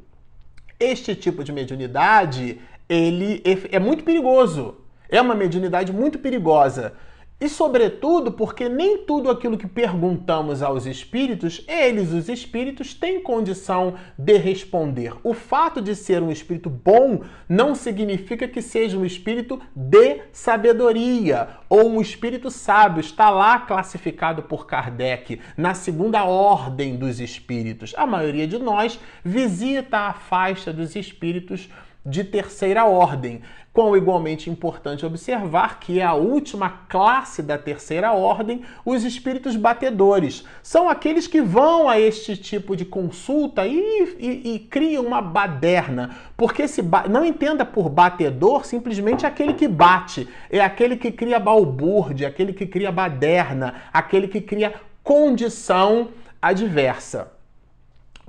este 0.78 1.14
tipo 1.14 1.42
de 1.42 1.52
mediunidade, 1.52 2.60
ele 2.88 3.42
é 3.70 3.78
muito 3.78 4.04
perigoso. 4.04 4.76
É 5.08 5.20
uma 5.20 5.34
mediunidade 5.34 5.92
muito 5.92 6.18
perigosa. 6.18 6.94
E, 7.38 7.50
sobretudo, 7.50 8.32
porque 8.32 8.66
nem 8.66 8.96
tudo 8.96 9.30
aquilo 9.30 9.58
que 9.58 9.66
perguntamos 9.66 10.62
aos 10.62 10.86
espíritos, 10.86 11.62
eles, 11.68 12.10
os 12.10 12.30
espíritos, 12.30 12.94
têm 12.94 13.22
condição 13.22 13.94
de 14.16 14.38
responder. 14.38 15.12
O 15.22 15.34
fato 15.34 15.82
de 15.82 15.94
ser 15.94 16.22
um 16.22 16.30
espírito 16.30 16.70
bom 16.70 17.20
não 17.46 17.74
significa 17.74 18.48
que 18.48 18.62
seja 18.62 18.96
um 18.96 19.04
espírito 19.04 19.60
de 19.74 20.22
sabedoria 20.32 21.48
ou 21.68 21.90
um 21.90 22.00
espírito 22.00 22.50
sábio. 22.50 23.00
Está 23.00 23.28
lá 23.28 23.58
classificado 23.60 24.44
por 24.44 24.66
Kardec 24.66 25.38
na 25.58 25.74
segunda 25.74 26.24
ordem 26.24 26.96
dos 26.96 27.20
espíritos. 27.20 27.92
A 27.98 28.06
maioria 28.06 28.46
de 28.46 28.58
nós 28.58 28.98
visita 29.22 29.98
a 29.98 30.14
faixa 30.14 30.72
dos 30.72 30.96
espíritos 30.96 31.68
de 32.06 32.22
terceira 32.22 32.84
ordem. 32.86 33.42
Com 33.76 33.94
igualmente 33.94 34.48
importante 34.48 35.04
observar 35.04 35.78
que 35.78 36.00
é 36.00 36.02
a 36.02 36.14
última 36.14 36.70
classe 36.88 37.42
da 37.42 37.58
terceira 37.58 38.10
ordem, 38.14 38.62
os 38.86 39.04
espíritos 39.04 39.54
batedores. 39.54 40.46
São 40.62 40.88
aqueles 40.88 41.26
que 41.26 41.42
vão 41.42 41.86
a 41.86 42.00
este 42.00 42.38
tipo 42.38 42.74
de 42.74 42.86
consulta 42.86 43.66
e, 43.66 44.16
e, 44.18 44.54
e 44.54 44.58
criam 44.60 45.04
uma 45.04 45.20
baderna. 45.20 46.16
Porque 46.38 46.66
se 46.66 46.80
ba... 46.80 47.06
não 47.06 47.22
entenda 47.22 47.66
por 47.66 47.90
batedor 47.90 48.64
simplesmente 48.64 49.26
aquele 49.26 49.52
que 49.52 49.68
bate, 49.68 50.26
é 50.48 50.60
aquele 50.60 50.96
que 50.96 51.12
cria 51.12 51.38
balbúrdia, 51.38 52.28
aquele 52.28 52.54
que 52.54 52.64
cria 52.64 52.90
baderna, 52.90 53.74
aquele 53.92 54.26
que 54.26 54.40
cria 54.40 54.72
condição 55.04 56.08
adversa. 56.40 57.35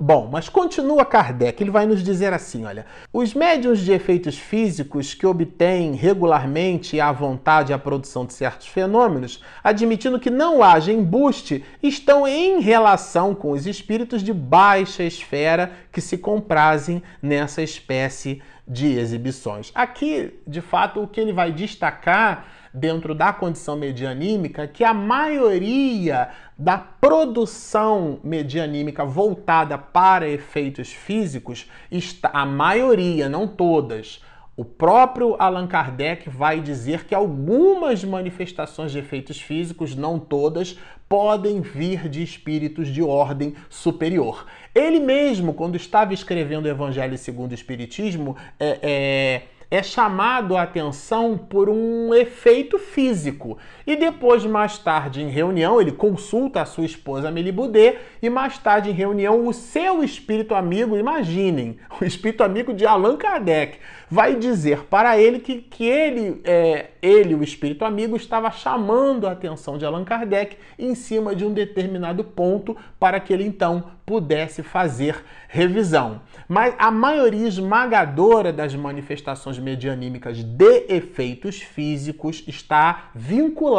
Bom, 0.00 0.28
mas 0.30 0.48
continua 0.48 1.04
Kardec, 1.04 1.60
ele 1.60 1.72
vai 1.72 1.84
nos 1.84 2.04
dizer 2.04 2.32
assim, 2.32 2.64
olha, 2.64 2.86
os 3.12 3.34
médiums 3.34 3.80
de 3.80 3.90
efeitos 3.90 4.38
físicos 4.38 5.12
que 5.12 5.26
obtêm 5.26 5.96
regularmente 5.96 7.00
à 7.00 7.10
vontade 7.10 7.72
a 7.72 7.78
produção 7.78 8.24
de 8.24 8.32
certos 8.32 8.68
fenômenos, 8.68 9.42
admitindo 9.62 10.20
que 10.20 10.30
não 10.30 10.62
haja 10.62 10.92
embuste, 10.92 11.64
estão 11.82 12.28
em 12.28 12.60
relação 12.60 13.34
com 13.34 13.50
os 13.50 13.66
espíritos 13.66 14.22
de 14.22 14.32
baixa 14.32 15.02
esfera 15.02 15.72
que 15.90 16.00
se 16.00 16.16
comprazem 16.16 17.02
nessa 17.20 17.60
espécie 17.60 18.40
de 18.68 18.96
exibições. 18.96 19.72
Aqui, 19.74 20.32
de 20.46 20.60
fato, 20.60 21.02
o 21.02 21.08
que 21.08 21.20
ele 21.20 21.32
vai 21.32 21.50
destacar 21.50 22.57
dentro 22.72 23.14
da 23.14 23.32
condição 23.32 23.76
medianímica 23.76 24.66
que 24.66 24.84
a 24.84 24.94
maioria 24.94 26.28
da 26.58 26.78
produção 26.78 28.18
medianímica 28.22 29.04
voltada 29.04 29.78
para 29.78 30.28
efeitos 30.28 30.92
físicos 30.92 31.70
está 31.90 32.30
a 32.32 32.44
maioria, 32.44 33.28
não 33.28 33.46
todas. 33.46 34.20
O 34.56 34.64
próprio 34.64 35.36
Allan 35.38 35.68
Kardec 35.68 36.28
vai 36.28 36.60
dizer 36.60 37.04
que 37.04 37.14
algumas 37.14 38.02
manifestações 38.02 38.90
de 38.90 38.98
efeitos 38.98 39.40
físicos, 39.40 39.94
não 39.94 40.18
todas, 40.18 40.76
podem 41.08 41.60
vir 41.60 42.08
de 42.08 42.24
espíritos 42.24 42.88
de 42.88 43.00
ordem 43.00 43.54
superior. 43.70 44.46
Ele 44.74 44.98
mesmo, 44.98 45.54
quando 45.54 45.76
estava 45.76 46.12
escrevendo 46.12 46.64
o 46.64 46.68
Evangelho 46.68 47.16
segundo 47.16 47.52
o 47.52 47.54
Espiritismo, 47.54 48.36
é, 48.58 48.78
é 48.82 49.42
é 49.70 49.82
chamado 49.82 50.56
a 50.56 50.62
atenção 50.62 51.36
por 51.36 51.68
um 51.68 52.14
efeito 52.14 52.78
físico. 52.78 53.58
E 53.88 53.96
depois, 53.96 54.44
mais 54.44 54.76
tarde, 54.76 55.22
em 55.22 55.30
reunião, 55.30 55.80
ele 55.80 55.92
consulta 55.92 56.60
a 56.60 56.66
sua 56.66 56.84
esposa 56.84 57.30
Melibudê 57.30 57.96
e 58.20 58.28
mais 58.28 58.58
tarde, 58.58 58.90
em 58.90 58.92
reunião, 58.92 59.46
o 59.46 59.52
seu 59.54 60.04
espírito 60.04 60.54
amigo, 60.54 60.94
imaginem, 60.94 61.78
o 61.98 62.04
espírito 62.04 62.44
amigo 62.44 62.74
de 62.74 62.84
Allan 62.84 63.16
Kardec, 63.16 63.78
vai 64.10 64.36
dizer 64.36 64.84
para 64.90 65.18
ele 65.18 65.38
que, 65.38 65.62
que 65.62 65.86
ele, 65.86 66.38
é, 66.44 66.88
ele, 67.00 67.34
o 67.34 67.42
espírito 67.42 67.82
amigo, 67.82 68.14
estava 68.14 68.50
chamando 68.50 69.26
a 69.26 69.32
atenção 69.32 69.78
de 69.78 69.86
Allan 69.86 70.04
Kardec 70.04 70.58
em 70.78 70.94
cima 70.94 71.34
de 71.34 71.46
um 71.46 71.54
determinado 71.54 72.22
ponto 72.22 72.76
para 73.00 73.18
que 73.18 73.32
ele 73.32 73.44
então 73.44 73.84
pudesse 74.04 74.62
fazer 74.62 75.22
revisão. 75.48 76.22
Mas 76.48 76.74
a 76.78 76.90
maioria 76.90 77.46
esmagadora 77.46 78.50
das 78.50 78.74
manifestações 78.74 79.58
medianímicas 79.58 80.42
de 80.42 80.86
efeitos 80.88 81.60
físicos 81.60 82.42
está 82.46 83.10
vinculada, 83.14 83.77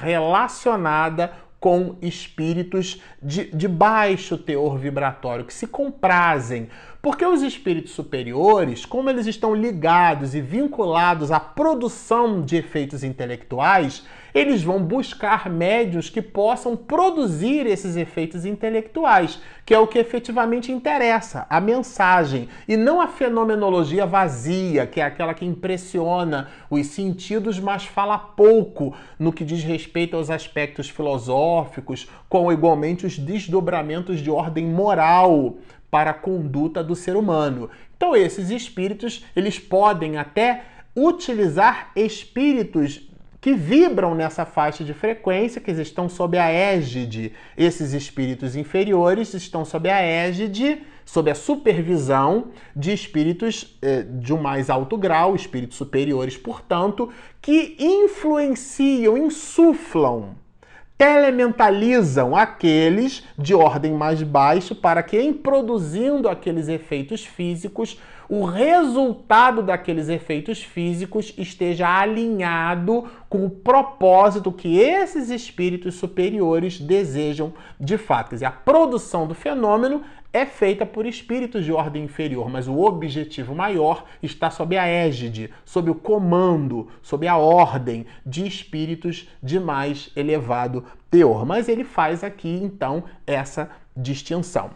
relacionada 0.00 1.32
com 1.58 1.96
espíritos 2.00 3.00
de, 3.22 3.46
de 3.46 3.66
baixo 3.66 4.36
teor 4.38 4.78
vibratório, 4.78 5.44
que 5.44 5.54
se 5.54 5.66
comprazem. 5.66 6.68
Porque 7.02 7.24
os 7.24 7.42
espíritos 7.42 7.92
superiores, 7.92 8.84
como 8.84 9.08
eles 9.08 9.26
estão 9.26 9.54
ligados 9.54 10.34
e 10.34 10.40
vinculados 10.40 11.30
à 11.30 11.40
produção 11.40 12.42
de 12.42 12.56
efeitos 12.56 13.02
intelectuais, 13.02 14.04
eles 14.34 14.62
vão 14.62 14.82
buscar 14.82 15.48
médios 15.48 16.08
que 16.10 16.22
possam 16.22 16.76
produzir 16.76 17.66
esses 17.66 17.96
efeitos 17.96 18.44
intelectuais, 18.44 19.40
que 19.64 19.74
é 19.74 19.78
o 19.78 19.86
que 19.86 19.98
efetivamente 19.98 20.70
interessa, 20.70 21.46
a 21.50 21.60
mensagem, 21.60 22.48
e 22.68 22.76
não 22.76 23.00
a 23.00 23.08
fenomenologia 23.08 24.06
vazia, 24.06 24.86
que 24.86 25.00
é 25.00 25.04
aquela 25.04 25.34
que 25.34 25.44
impressiona 25.44 26.48
os 26.70 26.86
sentidos, 26.86 27.58
mas 27.58 27.84
fala 27.84 28.18
pouco 28.18 28.94
no 29.18 29.32
que 29.32 29.44
diz 29.44 29.62
respeito 29.62 30.16
aos 30.16 30.30
aspectos 30.30 30.88
filosóficos, 30.88 32.08
com 32.28 32.52
igualmente 32.52 33.06
os 33.06 33.18
desdobramentos 33.18 34.20
de 34.20 34.30
ordem 34.30 34.66
moral 34.66 35.56
para 35.90 36.10
a 36.10 36.14
conduta 36.14 36.84
do 36.84 36.94
ser 36.94 37.16
humano. 37.16 37.70
Então 37.96 38.14
esses 38.14 38.50
espíritos, 38.50 39.24
eles 39.34 39.58
podem 39.58 40.18
até 40.18 40.62
utilizar 40.94 41.90
espíritos 41.94 43.08
que 43.46 43.54
vibram 43.54 44.12
nessa 44.12 44.44
faixa 44.44 44.82
de 44.82 44.92
frequência, 44.92 45.60
que 45.60 45.70
estão 45.70 46.08
sob 46.08 46.36
a 46.36 46.50
égide, 46.50 47.32
esses 47.56 47.92
espíritos 47.92 48.56
inferiores 48.56 49.34
estão 49.34 49.64
sob 49.64 49.88
a 49.88 50.00
égide, 50.00 50.82
sob 51.04 51.30
a 51.30 51.34
supervisão 51.36 52.48
de 52.74 52.92
espíritos 52.92 53.78
eh, 53.80 54.02
de 54.02 54.34
um 54.34 54.42
mais 54.42 54.68
alto 54.68 54.98
grau, 54.98 55.36
espíritos 55.36 55.76
superiores, 55.76 56.36
portanto, 56.36 57.08
que 57.40 57.76
influenciam, 57.78 59.16
insuflam 59.16 60.34
telementalizam 60.96 62.34
aqueles 62.34 63.22
de 63.36 63.54
ordem 63.54 63.92
mais 63.92 64.22
baixa 64.22 64.74
para 64.74 65.02
que, 65.02 65.20
em 65.20 65.32
produzindo 65.32 66.28
aqueles 66.28 66.68
efeitos 66.68 67.24
físicos, 67.24 67.98
o 68.28 68.44
resultado 68.44 69.62
daqueles 69.62 70.08
efeitos 70.08 70.62
físicos 70.62 71.32
esteja 71.38 71.88
alinhado 71.88 73.04
com 73.28 73.44
o 73.44 73.50
propósito 73.50 74.50
que 74.50 74.78
esses 74.78 75.30
espíritos 75.30 75.94
superiores 75.94 76.80
desejam 76.80 77.52
de 77.78 77.96
fato. 77.96 78.30
Quer 78.30 78.36
dizer, 78.36 78.46
a 78.46 78.50
produção 78.50 79.28
do 79.28 79.34
fenômeno 79.34 80.02
é 80.36 80.44
feita 80.44 80.84
por 80.84 81.06
espíritos 81.06 81.64
de 81.64 81.72
ordem 81.72 82.04
inferior, 82.04 82.50
mas 82.50 82.68
o 82.68 82.78
objetivo 82.80 83.54
maior 83.54 84.04
está 84.22 84.50
sob 84.50 84.76
a 84.76 84.86
égide, 84.86 85.50
sob 85.64 85.90
o 85.90 85.94
comando, 85.94 86.88
sob 87.00 87.26
a 87.26 87.36
ordem 87.38 88.04
de 88.24 88.46
espíritos 88.46 89.28
de 89.42 89.58
mais 89.58 90.10
elevado 90.14 90.84
teor. 91.10 91.46
Mas 91.46 91.68
ele 91.70 91.84
faz 91.84 92.22
aqui 92.22 92.50
então 92.62 93.04
essa 93.26 93.70
distinção. 93.96 94.70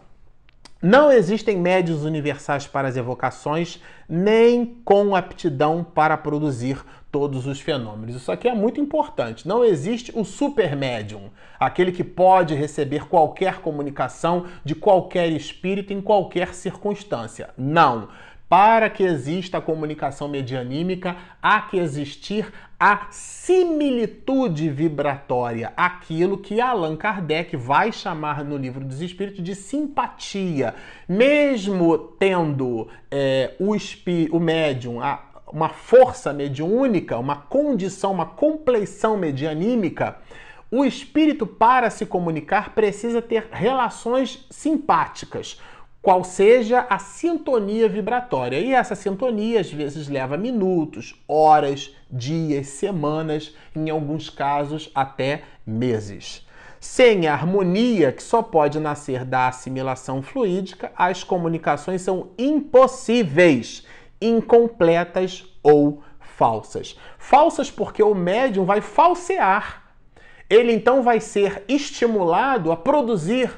Não 0.81 1.11
existem 1.11 1.57
médios 1.57 2.03
universais 2.05 2.65
para 2.65 2.87
as 2.87 2.97
evocações, 2.97 3.79
nem 4.09 4.65
com 4.83 5.15
aptidão 5.15 5.83
para 5.83 6.17
produzir 6.17 6.83
todos 7.11 7.45
os 7.45 7.59
fenômenos. 7.59 8.15
Isso 8.15 8.31
aqui 8.31 8.47
é 8.47 8.55
muito 8.55 8.79
importante. 8.79 9.47
Não 9.47 9.63
existe 9.63 10.11
o 10.15 10.23
super 10.23 10.75
médium, 10.75 11.29
aquele 11.59 11.91
que 11.91 12.03
pode 12.03 12.55
receber 12.55 13.07
qualquer 13.07 13.59
comunicação 13.59 14.45
de 14.63 14.73
qualquer 14.73 15.29
espírito 15.29 15.91
em 15.91 16.01
qualquer 16.01 16.53
circunstância. 16.53 17.49
Não. 17.57 18.07
Para 18.47 18.89
que 18.89 19.03
exista 19.03 19.59
a 19.59 19.61
comunicação 19.61 20.27
medianímica, 20.27 21.15
há 21.41 21.61
que 21.61 21.77
existir 21.77 22.51
a 22.77 23.07
similitude 23.11 24.67
vibratória, 24.69 25.71
aquilo 25.77 26.37
que 26.37 26.59
Allan 26.59 26.97
Kardec 26.97 27.55
vai 27.55 27.93
chamar 27.93 28.43
no 28.43 28.57
livro 28.57 28.83
dos 28.83 29.01
Espíritos 29.01 29.41
de 29.41 29.55
simpatia. 29.55 30.75
Mesmo 31.07 31.97
tendo 31.97 32.89
é, 33.09 33.53
o, 33.57 33.73
o 34.35 34.39
médium, 34.39 34.99
a, 34.99 35.30
uma 35.51 35.69
força 35.69 36.31
mediúnica, 36.31 37.17
uma 37.17 37.35
condição, 37.35 38.11
uma 38.11 38.25
compleição 38.25 39.17
medianímica, 39.17 40.17
o 40.73 40.85
espírito, 40.85 41.45
para 41.45 41.89
se 41.89 42.05
comunicar, 42.05 42.73
precisa 42.73 43.21
ter 43.21 43.49
relações 43.51 44.45
simpáticas, 44.49 45.59
qual 46.01 46.23
seja 46.23 46.87
a 46.89 46.97
sintonia 46.97 47.89
vibratória. 47.89 48.57
E 48.57 48.71
essa 48.71 48.95
sintonia 48.95 49.59
às 49.59 49.69
vezes 49.69 50.07
leva 50.07 50.37
minutos, 50.37 51.13
horas, 51.27 51.93
dias, 52.09 52.67
semanas, 52.67 53.53
em 53.75 53.89
alguns 53.89 54.29
casos 54.29 54.89
até 54.95 55.43
meses. 55.67 56.47
Sem 56.79 57.27
a 57.27 57.33
harmonia, 57.33 58.13
que 58.13 58.23
só 58.23 58.41
pode 58.41 58.79
nascer 58.79 59.25
da 59.25 59.49
assimilação 59.49 60.21
fluídica, 60.21 60.91
as 60.95 61.21
comunicações 61.21 62.01
são 62.01 62.29
impossíveis 62.37 63.85
incompletas 64.21 65.50
ou 65.63 66.03
falsas. 66.19 66.97
Falsas 67.17 67.69
porque 67.69 68.01
o 68.01 68.15
médium 68.15 68.65
vai 68.65 68.81
falsear. 68.81 69.83
Ele 70.49 70.73
então 70.73 71.01
vai 71.01 71.19
ser 71.19 71.63
estimulado 71.67 72.71
a 72.71 72.77
produzir. 72.77 73.51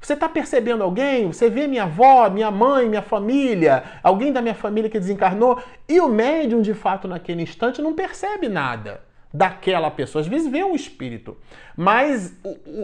Você 0.00 0.14
está 0.14 0.28
percebendo 0.28 0.82
alguém? 0.82 1.26
Você 1.26 1.50
vê 1.50 1.66
minha 1.66 1.82
avó, 1.82 2.28
minha 2.30 2.50
mãe, 2.50 2.88
minha 2.88 3.02
família, 3.02 3.84
alguém 4.02 4.32
da 4.32 4.40
minha 4.40 4.54
família 4.54 4.88
que 4.88 4.98
desencarnou, 4.98 5.62
e 5.86 6.00
o 6.00 6.08
médium, 6.08 6.62
de 6.62 6.72
fato, 6.72 7.06
naquele 7.06 7.42
instante, 7.42 7.82
não 7.82 7.92
percebe 7.92 8.48
nada 8.48 9.02
daquela 9.32 9.90
pessoa. 9.90 10.22
Às 10.22 10.26
vezes 10.26 10.50
vê 10.50 10.64
um 10.64 10.74
espírito, 10.74 11.36
mas 11.76 12.34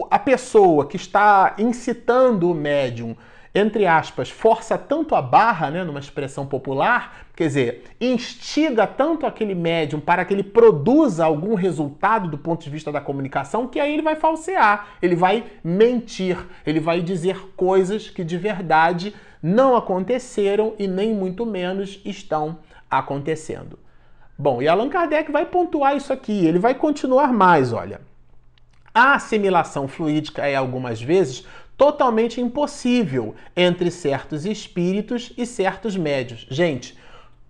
a 0.09 0.19
pessoa 0.19 0.85
que 0.85 0.95
está 0.95 1.55
incitando 1.57 2.51
o 2.51 2.53
médium 2.53 3.17
entre 3.57 3.87
aspas, 3.87 4.29
força 4.29 4.77
tanto 4.77 5.15
a 5.15 5.21
barra, 5.21 5.71
né, 5.71 5.83
numa 5.83 5.99
expressão 5.99 6.45
popular, 6.45 7.25
quer 7.35 7.47
dizer, 7.47 7.83
instiga 7.99 8.85
tanto 8.85 9.25
aquele 9.25 9.55
médium 9.55 9.99
para 9.99 10.23
que 10.23 10.33
ele 10.33 10.43
produza 10.43 11.25
algum 11.25 11.55
resultado 11.55 12.29
do 12.29 12.37
ponto 12.37 12.63
de 12.63 12.69
vista 12.69 12.91
da 12.91 13.01
comunicação, 13.01 13.67
que 13.67 13.79
aí 13.79 13.93
ele 13.93 14.01
vai 14.03 14.15
falsear, 14.15 14.89
ele 15.01 15.15
vai 15.15 15.43
mentir, 15.63 16.37
ele 16.65 16.79
vai 16.79 17.01
dizer 17.01 17.37
coisas 17.55 18.09
que 18.09 18.23
de 18.23 18.37
verdade 18.37 19.13
não 19.41 19.75
aconteceram 19.75 20.75
e 20.77 20.87
nem 20.87 21.13
muito 21.13 21.45
menos 21.45 21.99
estão 22.05 22.59
acontecendo. 22.89 23.79
Bom, 24.37 24.61
e 24.61 24.67
Allan 24.67 24.89
Kardec 24.89 25.31
vai 25.31 25.45
pontuar 25.45 25.95
isso 25.95 26.13
aqui, 26.13 26.45
ele 26.45 26.59
vai 26.59 26.75
continuar 26.75 27.33
mais, 27.33 27.73
olha. 27.73 28.01
A 28.93 29.13
assimilação 29.15 29.87
fluídica 29.87 30.47
é 30.47 30.55
algumas 30.55 31.01
vezes 31.01 31.45
totalmente 31.77 32.41
impossível 32.41 33.35
entre 33.55 33.91
certos 33.91 34.45
espíritos 34.45 35.31
e 35.37 35.45
certos 35.45 35.95
médios. 35.95 36.47
Gente, 36.49 36.97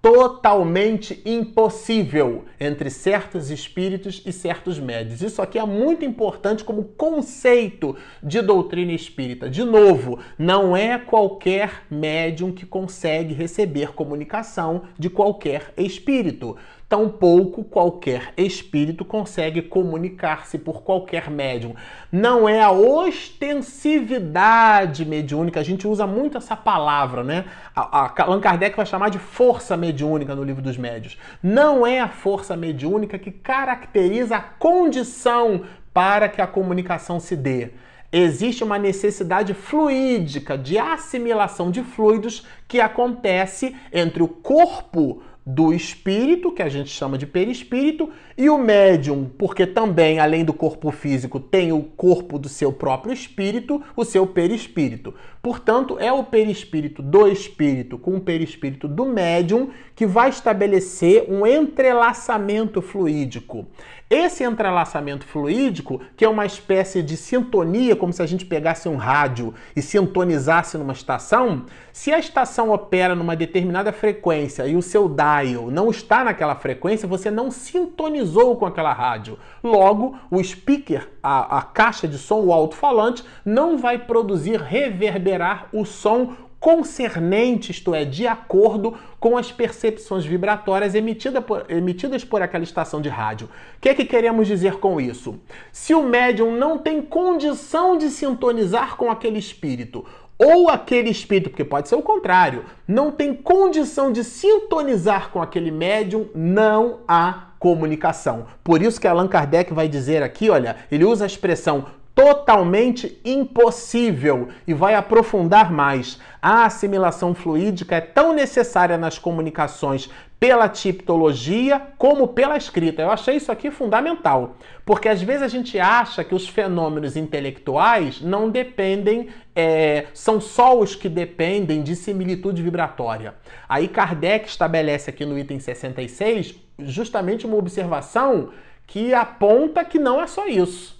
totalmente 0.02 1.22
impossível 1.26 2.46
entre 2.60 2.90
certos 2.90 3.50
espíritos 3.50 4.22
e 4.26 4.32
certos 4.32 4.80
médios. 4.80 5.22
Isso 5.22 5.42
aqui 5.42 5.58
é 5.58 5.66
muito 5.66 6.06
importante 6.06 6.63
como 6.63 6.84
conceito 6.84 7.96
de 8.22 8.42
doutrina 8.42 8.92
espírita. 8.92 9.50
De 9.50 9.63
novo, 9.63 10.20
não 10.38 10.78
é 10.78 10.98
qualquer 10.98 11.84
médium 11.90 12.52
que 12.52 12.66
consegue 12.66 13.34
receber 13.34 13.94
comunicação 13.94 14.84
de 14.98 15.10
qualquer 15.10 15.74
espírito. 15.78 16.56
Tampouco 16.89 17.65
qualquer 17.65 18.34
espírito 18.38 19.04
consegue 19.04 19.62
comunicar-se 19.62 20.58
por 20.58 20.84
qualquer 20.84 21.30
médium. 21.30 21.76
Não 22.10 22.47
é 22.47 22.62
a 22.62 22.71
ostensividade 22.71 25.06
mediúnica, 25.06 25.60
a 25.60 25.63
gente 25.63 25.86
usa 25.86 26.08
muito 26.08 26.38
essa 26.38 26.56
palavra, 26.56 27.26
né? 27.26 27.43
A, 27.76 28.06
a 28.06 28.23
Allan 28.23 28.39
Kardec 28.39 28.78
vai 28.78 28.86
chamar 28.86 29.10
de 29.10 29.19
força 29.19 29.76
mediúnica 29.76 30.34
no 30.34 30.45
livro 30.45 30.62
dos 30.62 30.78
médios. 30.78 31.17
Não 31.43 31.86
é 31.86 32.00
a 32.00 32.08
força 32.08 32.56
mediúnica 32.56 33.19
que 33.19 33.32
caracteriza 33.32 34.38
a 34.38 34.41
condição 34.41 35.63
para 35.93 36.30
que 36.30 36.41
a 36.41 36.47
comunicação 36.47 37.19
se 37.19 37.36
dê 37.36 37.71
existe 38.12 38.63
uma 38.63 38.80
necessidade 38.80 39.54
fluídica 39.54 40.58
de 40.58 40.78
assimilação 40.78 41.69
de 41.69 41.84
fluidos 41.84 42.45
que 42.67 42.80
acontece 42.80 43.76
entre 43.91 44.23
o 44.23 44.30
corpo 44.30 45.21
do 45.50 45.74
espírito, 45.74 46.52
que 46.52 46.62
a 46.62 46.68
gente 46.68 46.90
chama 46.90 47.18
de 47.18 47.26
perispírito, 47.26 48.12
e 48.38 48.52
o 48.52 48.58
médium, 48.58 49.28
porque 49.36 49.65
também, 49.65 50.19
além 50.19 50.45
do 50.45 50.54
corpo 50.54 50.91
físico, 50.91 51.39
tem 51.39 51.71
o 51.71 51.82
corpo 51.82 52.38
do 52.38 52.47
seu 52.47 52.71
próprio 52.71 53.12
espírito, 53.12 53.82
o 53.95 54.06
seu 54.06 54.28
perispírito. 54.28 55.12
Portanto, 55.41 55.97
é 56.00 56.12
o 56.12 56.23
perispírito 56.23 57.02
do 57.02 57.28
espírito 57.28 57.97
com 57.97 58.15
o 58.15 58.21
perispírito 58.21 58.88
do 58.88 59.06
médium 59.06 59.69
que 59.95 60.06
vai 60.06 60.30
estabelecer 60.30 61.26
um 61.28 61.47
entrelaçamento 61.47 62.80
fluídico. 62.80 63.65
Esse 64.10 64.43
entrelaçamento 64.43 65.26
fluídico, 65.26 66.00
que 66.15 66.23
é 66.23 66.30
uma 66.30 66.45
espécie 66.45 67.02
de 67.02 67.17
sintonia, 67.17 67.95
como 67.95 68.13
se 68.13 68.21
a 68.21 68.26
gente 68.26 68.45
pegasse 68.45 68.88
um 68.88 68.95
rádio 68.95 69.54
e 69.76 69.82
sintonizasse 69.82 70.78
numa 70.78 70.93
estação, 70.93 71.65
se 71.91 72.13
a 72.13 72.19
estação 72.19 72.69
opera 72.69 73.15
numa 73.15 73.36
determinada 73.36 73.91
frequência 73.91 74.65
e 74.65 74.78
o 74.78 74.82
seu 74.82 75.10
dial 75.10 75.69
não 75.69 75.89
está 75.89 76.23
naquela 76.23 76.56
frequência, 76.56 77.08
você 77.08 77.30
não 77.30 77.52
sintonizou 77.52 78.27
com 78.34 78.66
aquela 78.66 78.94
rádio. 78.94 79.38
Logo, 79.63 80.18
o 80.30 80.44
speaker, 80.44 81.08
a, 81.22 81.60
a 81.60 81.62
caixa 81.62 82.08
de 82.08 82.18
som, 82.18 82.42
o 82.42 82.54
alto-falante, 82.54 83.24
não 83.46 83.78
vai 83.78 83.98
produzir, 83.98 84.60
reverberar 84.60 85.68
o 85.72 85.86
som 85.86 86.36
concernente, 86.60 87.72
isto 87.72 87.94
é, 87.94 88.04
de 88.04 88.26
acordo 88.26 88.96
com 89.20 89.38
as 89.38 89.52
percepções 89.52 90.26
vibratórias 90.26 90.96
emitida 90.96 91.42
por, 91.42 91.66
emitidas 91.70 92.24
por 92.24 92.42
aquela 92.42 92.63
estação 92.63 93.00
de 93.00 93.10
rádio. 93.10 93.48
O 93.78 93.82
que 93.82 93.90
é 93.90 93.94
que 93.94 94.06
queremos 94.06 94.48
dizer 94.48 94.78
com 94.78 95.00
isso? 95.00 95.40
Se 95.72 95.94
o 95.94 96.04
médium 96.04 96.52
não 96.58 96.78
tem 96.78 97.02
condição 97.02 97.98
de 97.98 98.10
sintonizar 98.10 98.98
com 98.98 99.12
aquele 99.12 99.38
espírito, 99.38 100.04
ou 100.38 100.70
aquele 100.70 101.10
espírito, 101.10 101.50
porque 101.50 101.63
pode 101.63 101.90
ser 101.90 101.96
o 101.96 102.02
contrário, 102.02 102.66
não 102.88 103.12
tem 103.12 103.34
condição 103.34 104.12
de 104.12 104.24
sintonizar 104.24 105.32
com 105.32 105.42
aquele 105.42 105.72
médium, 105.72 106.28
não 106.36 107.00
há 107.08 107.47
comunicação. 107.60 108.46
Por 108.63 108.82
isso 108.82 109.00
que 109.00 109.08
Allan 109.08 109.28
Kardec 109.28 109.74
vai 109.74 109.88
dizer 109.88 110.24
aqui, 110.24 110.50
olha, 110.50 110.78
ele 110.91 111.06
usa 111.06 111.26
a 111.26 111.28
expressão 111.28 111.86
totalmente 112.17 113.22
impossível 113.24 114.50
e 114.67 114.74
vai 114.74 114.96
aprofundar 114.96 115.72
mais. 115.72 116.20
A 116.41 116.65
assimilação 116.65 117.36
fluídica 117.36 117.96
é 117.96 118.02
tão 118.02 118.34
necessária 118.34 118.98
nas 118.98 119.20
comunicações 119.20 120.10
pela 120.39 120.67
tipologia 120.67 121.80
como 121.98 122.28
pela 122.28 122.58
escrita. 122.58 123.04
Eu 123.04 123.12
achei 123.12 123.36
isso 123.36 123.52
aqui 123.52 123.70
fundamental, 123.70 124.56
porque 124.84 125.08
às 125.08 125.22
vezes 125.22 125.43
a 125.43 125.48
gente 125.48 125.80
acha 125.80 126.24
que 126.24 126.34
os 126.34 126.48
fenômenos 126.48 127.15
intelectuais 127.15 128.20
não 128.20 128.50
dependem, 128.50 129.30
é, 129.60 130.06
são 130.13 130.39
só 130.39 130.78
os 130.78 130.93
que 130.93 131.10
dependem 131.10 131.82
de 131.82 131.96
similitude 131.96 132.62
vibratória. 132.62 133.34
Aí 133.67 133.88
Kardec 133.88 134.48
estabelece 134.48 135.10
aqui 135.10 135.26
no 135.26 135.38
item 135.38 135.60
66 135.60 136.54
justamente 136.78 137.48
uma 137.48 137.58
observação 137.58 138.52
que 138.86 139.15
aponta 139.15 139.84
que 139.84 139.98
não 139.98 140.22
é 140.22 140.28
só 140.28 140.46
isso. 140.46 140.96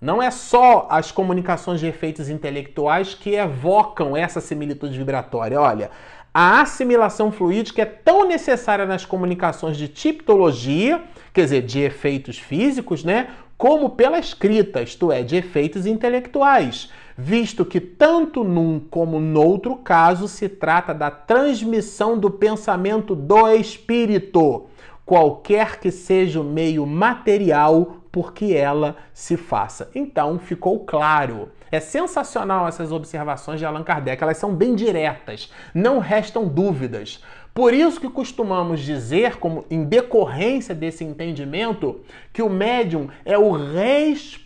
Não 0.00 0.20
é 0.20 0.32
só 0.32 0.88
as 0.90 1.12
comunicações 1.12 1.78
de 1.78 1.86
efeitos 1.86 2.28
intelectuais 2.28 3.14
que 3.14 3.36
evocam 3.36 4.16
essa 4.16 4.40
similitude 4.40 4.98
vibratória. 4.98 5.60
Olha, 5.60 5.88
a 6.34 6.60
assimilação 6.60 7.30
fluídica 7.30 7.82
é 7.82 7.86
tão 7.86 8.26
necessária 8.26 8.84
nas 8.84 9.04
comunicações 9.04 9.76
de 9.76 9.86
tipologia, 9.86 11.04
quer 11.32 11.44
dizer, 11.44 11.62
de 11.62 11.78
efeitos 11.78 12.36
físicos, 12.36 13.04
né? 13.04 13.28
Como 13.56 13.90
pela 13.90 14.18
escrita, 14.18 14.82
isto 14.82 15.12
é, 15.12 15.22
de 15.22 15.36
efeitos 15.36 15.86
intelectuais, 15.86 16.90
visto 17.16 17.64
que 17.64 17.80
tanto 17.80 18.44
num 18.44 18.80
como 18.80 19.20
noutro 19.20 19.76
caso 19.76 20.28
se 20.28 20.48
trata 20.48 20.94
da 20.94 21.10
transmissão 21.10 22.18
do 22.18 22.30
pensamento 22.30 23.14
do 23.14 23.48
espírito, 23.48 24.66
qualquer 25.04 25.78
que 25.78 25.90
seja 25.90 26.40
o 26.40 26.44
meio 26.44 26.86
material 26.86 27.98
por 28.10 28.32
que 28.32 28.54
ela 28.54 28.96
se 29.12 29.36
faça. 29.36 29.90
Então 29.94 30.38
ficou 30.38 30.80
claro. 30.80 31.48
É 31.70 31.80
sensacional 31.80 32.68
essas 32.68 32.92
observações 32.92 33.58
de 33.58 33.64
Allan 33.64 33.82
Kardec, 33.82 34.22
elas 34.22 34.36
são 34.36 34.54
bem 34.54 34.74
diretas, 34.74 35.50
não 35.74 35.98
restam 35.98 36.46
dúvidas. 36.46 37.22
Por 37.54 37.72
isso 37.72 38.00
que 38.00 38.10
costumamos 38.10 38.80
dizer, 38.80 39.36
como 39.36 39.64
em 39.70 39.84
decorrência 39.84 40.74
desse 40.74 41.02
entendimento, 41.04 42.00
que 42.32 42.42
o 42.42 42.50
médium 42.50 43.08
é 43.24 43.38
o 43.38 43.52
responsável 43.52 44.42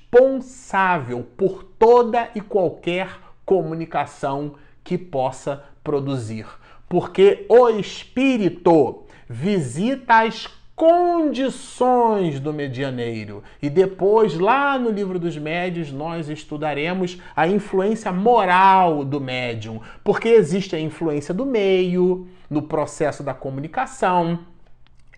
por 1.37 1.65
toda 1.79 2.31
e 2.35 2.41
qualquer 2.41 3.09
comunicação 3.45 4.55
que 4.83 4.97
possa 4.97 5.65
produzir. 5.83 6.47
Porque 6.89 7.47
o 7.49 7.69
espírito 7.69 9.05
visita 9.29 10.23
as 10.23 10.47
condições 10.77 12.39
do 12.39 12.53
medianeiro. 12.53 13.43
E 13.63 13.71
depois, 13.71 14.39
lá 14.39 14.79
no 14.79 14.91
livro 14.91 15.19
dos 15.19 15.37
médios, 15.39 15.91
nós 15.91 16.29
estudaremos 16.29 17.19
a 17.35 17.49
influência 17.49 18.13
moral 18.13 19.03
do 19.03 19.19
médium, 19.19 19.81
porque 20.05 20.29
existe 20.29 20.77
a 20.77 20.81
influência 20.81 21.33
do 21.33 21.47
meio, 21.47 22.29
no 22.49 22.63
processo 22.63 23.23
da 23.23 23.33
comunicação, 23.33 24.41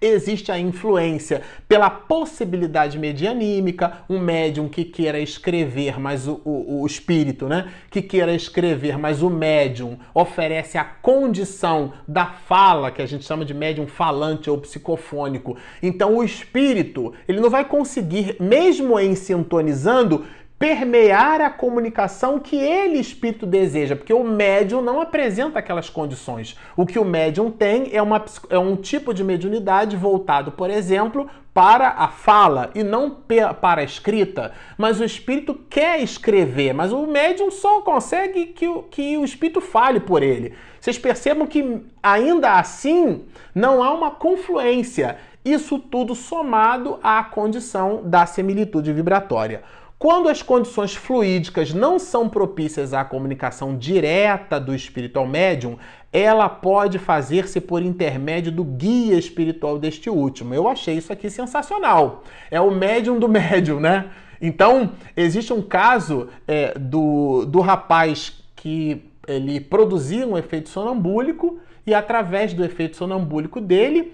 Existe 0.01 0.53
a 0.53 0.59
influência 0.59 1.43
pela 1.69 1.91
possibilidade 1.91 2.99
medianímica, 2.99 4.05
um 4.09 4.19
médium 4.19 4.69
que 4.69 4.85
queira 4.85 5.19
escrever, 5.19 5.99
mas 5.99 6.29
o, 6.29 6.41
o, 6.45 6.83
o, 6.83 6.87
espírito, 6.87 7.49
né? 7.49 7.73
Que 7.91 8.01
queira 8.01 8.33
escrever, 8.35 8.97
mas 8.97 9.23
o 9.23 9.31
médium 9.31 9.99
oferece 10.15 10.79
a 10.79 10.85
condição 10.85 11.93
da 12.07 12.27
fala, 12.27 12.91
que 12.91 13.03
a 13.03 13.07
gente 13.07 13.25
chama 13.25 13.45
de 13.45 13.53
médium 13.53 13.87
falante 13.87 14.49
ou 14.49 14.59
psicofônico. 14.59 15.57
Então 15.83 16.17
o 16.17 16.25
espírito, 16.25 17.13
ele 17.27 17.41
não 17.41 17.51
vai 17.51 17.65
conseguir, 17.65 18.37
mesmo 18.41 18.99
em 18.99 19.15
sintonizando, 19.15 20.25
permear 20.59 21.41
a 21.41 21.51
comunicação 21.51 22.41
que 22.41 22.57
ele, 22.57 22.99
espírito, 22.99 23.47
deseja, 23.47 23.95
porque 23.95 24.13
o 24.13 24.25
médium 24.25 24.83
não 24.83 25.01
apresenta 25.01 25.61
aquelas 25.61 25.89
condições. 25.89 26.59
O 26.77 26.85
que 26.85 26.99
o 26.99 27.05
médium 27.05 27.51
tem 27.51 27.91
é, 27.93 28.03
uma, 28.03 28.25
é 28.51 28.59
um 28.59 28.75
tipo 28.75 29.15
de 29.15 29.23
mediunidade 29.23 29.97
voltado, 29.97 30.51
por 30.51 30.69
exemplo, 30.69 31.31
para 31.55 31.91
a 31.91 32.09
fala 32.09 32.71
e 32.75 32.83
não 32.83 33.11
para 33.11 33.81
a 33.81 33.85
escrita. 33.85 34.53
Mas 34.77 35.01
o 35.01 35.05
espírito 35.05 35.55
quer 35.71 36.01
escrever, 36.01 36.73
mas 36.73 36.93
o 36.93 37.07
médium 37.07 37.51
só 37.51 37.81
consegue 37.83 38.47
que 38.47 38.67
o, 38.67 38.83
que 38.83 39.17
o 39.17 39.25
espírito 39.25 39.61
fale 39.61 40.01
por 40.01 40.23
ele. 40.23 40.55
Vocês 40.81 40.99
percebam 40.99 41.47
que 41.47 41.83
ainda 42.03 42.59
assim 42.59 43.25
não 43.55 43.83
há 43.83 43.93
uma 43.93 44.11
confluência. 44.11 45.19
Isso 45.45 45.79
tudo 45.79 46.15
somado 46.15 46.99
à 47.03 47.23
condição 47.23 48.03
da 48.05 48.27
similitude 48.27 48.93
vibratória. 48.93 49.63
Quando 49.99 50.29
as 50.29 50.43
condições 50.43 50.95
fluídicas 50.95 51.75
não 51.75 51.99
são 51.99 52.29
propícias 52.29 52.95
à 52.95 53.05
comunicação 53.05 53.77
direta 53.77 54.61
do 54.61 54.73
espírito 54.73 55.19
ao 55.19 55.27
médium, 55.27 55.77
ela 56.13 56.49
pode 56.49 57.01
fazer-se 57.01 57.61
por 57.61 57.83
intermédio 57.83 58.53
do 58.53 58.63
guia 58.63 59.19
espiritual 59.19 59.77
deste 59.77 60.09
último. 60.09 60.55
Eu 60.55 60.69
achei 60.69 60.97
isso 60.97 61.13
aqui 61.13 61.29
sensacional. 61.29 62.23
É 62.49 62.61
o 62.61 62.71
médium 62.71 63.19
do 63.19 63.29
médium, 63.29 63.81
né? 63.81 64.09
Então, 64.41 64.93
existe 65.17 65.53
um 65.53 65.61
caso 65.61 66.29
é, 66.47 66.79
do, 66.79 67.45
do 67.45 67.61
rapaz 67.61 68.41
que 68.55 69.05
ele 69.27 69.59
produzia 69.59 70.25
um 70.25 70.39
efeito 70.39 70.69
sonambúlico 70.69 71.59
e 71.85 71.93
através 71.93 72.55
do 72.55 72.65
efeito 72.65 72.97
sonambúlico 72.97 73.61
dele, 73.61 74.13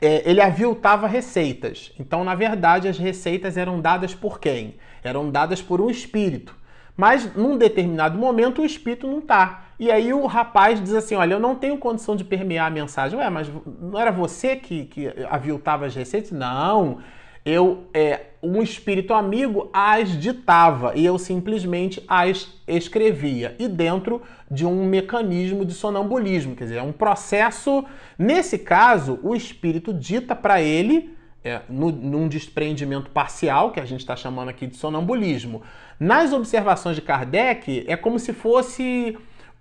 é, 0.00 0.22
ele 0.28 0.40
aviltava 0.40 1.06
receitas. 1.06 1.92
Então, 2.00 2.24
na 2.24 2.34
verdade, 2.34 2.88
as 2.88 2.98
receitas 2.98 3.58
eram 3.58 3.78
dadas 3.78 4.14
por 4.14 4.40
quem? 4.40 4.74
Eram 5.06 5.30
dadas 5.30 5.62
por 5.62 5.80
um 5.80 5.90
espírito. 5.90 6.54
Mas 6.96 7.34
num 7.34 7.58
determinado 7.58 8.18
momento 8.18 8.62
o 8.62 8.64
espírito 8.64 9.06
não 9.06 9.18
está. 9.18 9.64
E 9.78 9.90
aí 9.90 10.12
o 10.12 10.24
rapaz 10.26 10.82
diz 10.82 10.94
assim: 10.94 11.14
Olha, 11.14 11.34
eu 11.34 11.40
não 11.40 11.54
tenho 11.54 11.76
condição 11.76 12.16
de 12.16 12.24
permear 12.24 12.66
a 12.66 12.70
mensagem. 12.70 13.18
Ué, 13.18 13.28
mas 13.28 13.50
não 13.80 13.98
era 13.98 14.10
você 14.10 14.56
que, 14.56 14.86
que 14.86 15.12
aviltava 15.28 15.86
as 15.86 15.94
receitas? 15.94 16.32
Não. 16.32 16.98
Eu, 17.44 17.84
é, 17.94 18.22
um 18.42 18.60
espírito 18.60 19.14
amigo 19.14 19.70
as 19.72 20.18
ditava 20.20 20.96
e 20.96 21.06
eu 21.06 21.16
simplesmente 21.16 22.02
as 22.08 22.48
escrevia. 22.66 23.54
E 23.56 23.68
dentro 23.68 24.20
de 24.50 24.66
um 24.66 24.84
mecanismo 24.84 25.64
de 25.64 25.72
sonambulismo, 25.72 26.56
quer 26.56 26.64
dizer, 26.64 26.76
é 26.78 26.82
um 26.82 26.92
processo. 26.92 27.84
Nesse 28.18 28.58
caso, 28.58 29.20
o 29.22 29.36
espírito 29.36 29.92
dita 29.92 30.34
para 30.34 30.60
ele 30.60 31.15
é, 31.44 31.60
no, 31.68 31.90
num 31.90 32.28
desprendimento 32.28 33.10
parcial, 33.10 33.70
que 33.70 33.80
a 33.80 33.84
gente 33.84 34.00
está 34.00 34.16
chamando 34.16 34.48
aqui 34.48 34.66
de 34.66 34.76
sonambulismo. 34.76 35.62
Nas 35.98 36.32
observações 36.32 36.96
de 36.96 37.02
Kardec, 37.02 37.84
é 37.86 37.96
como 37.96 38.18
se 38.18 38.32
fosse 38.32 39.16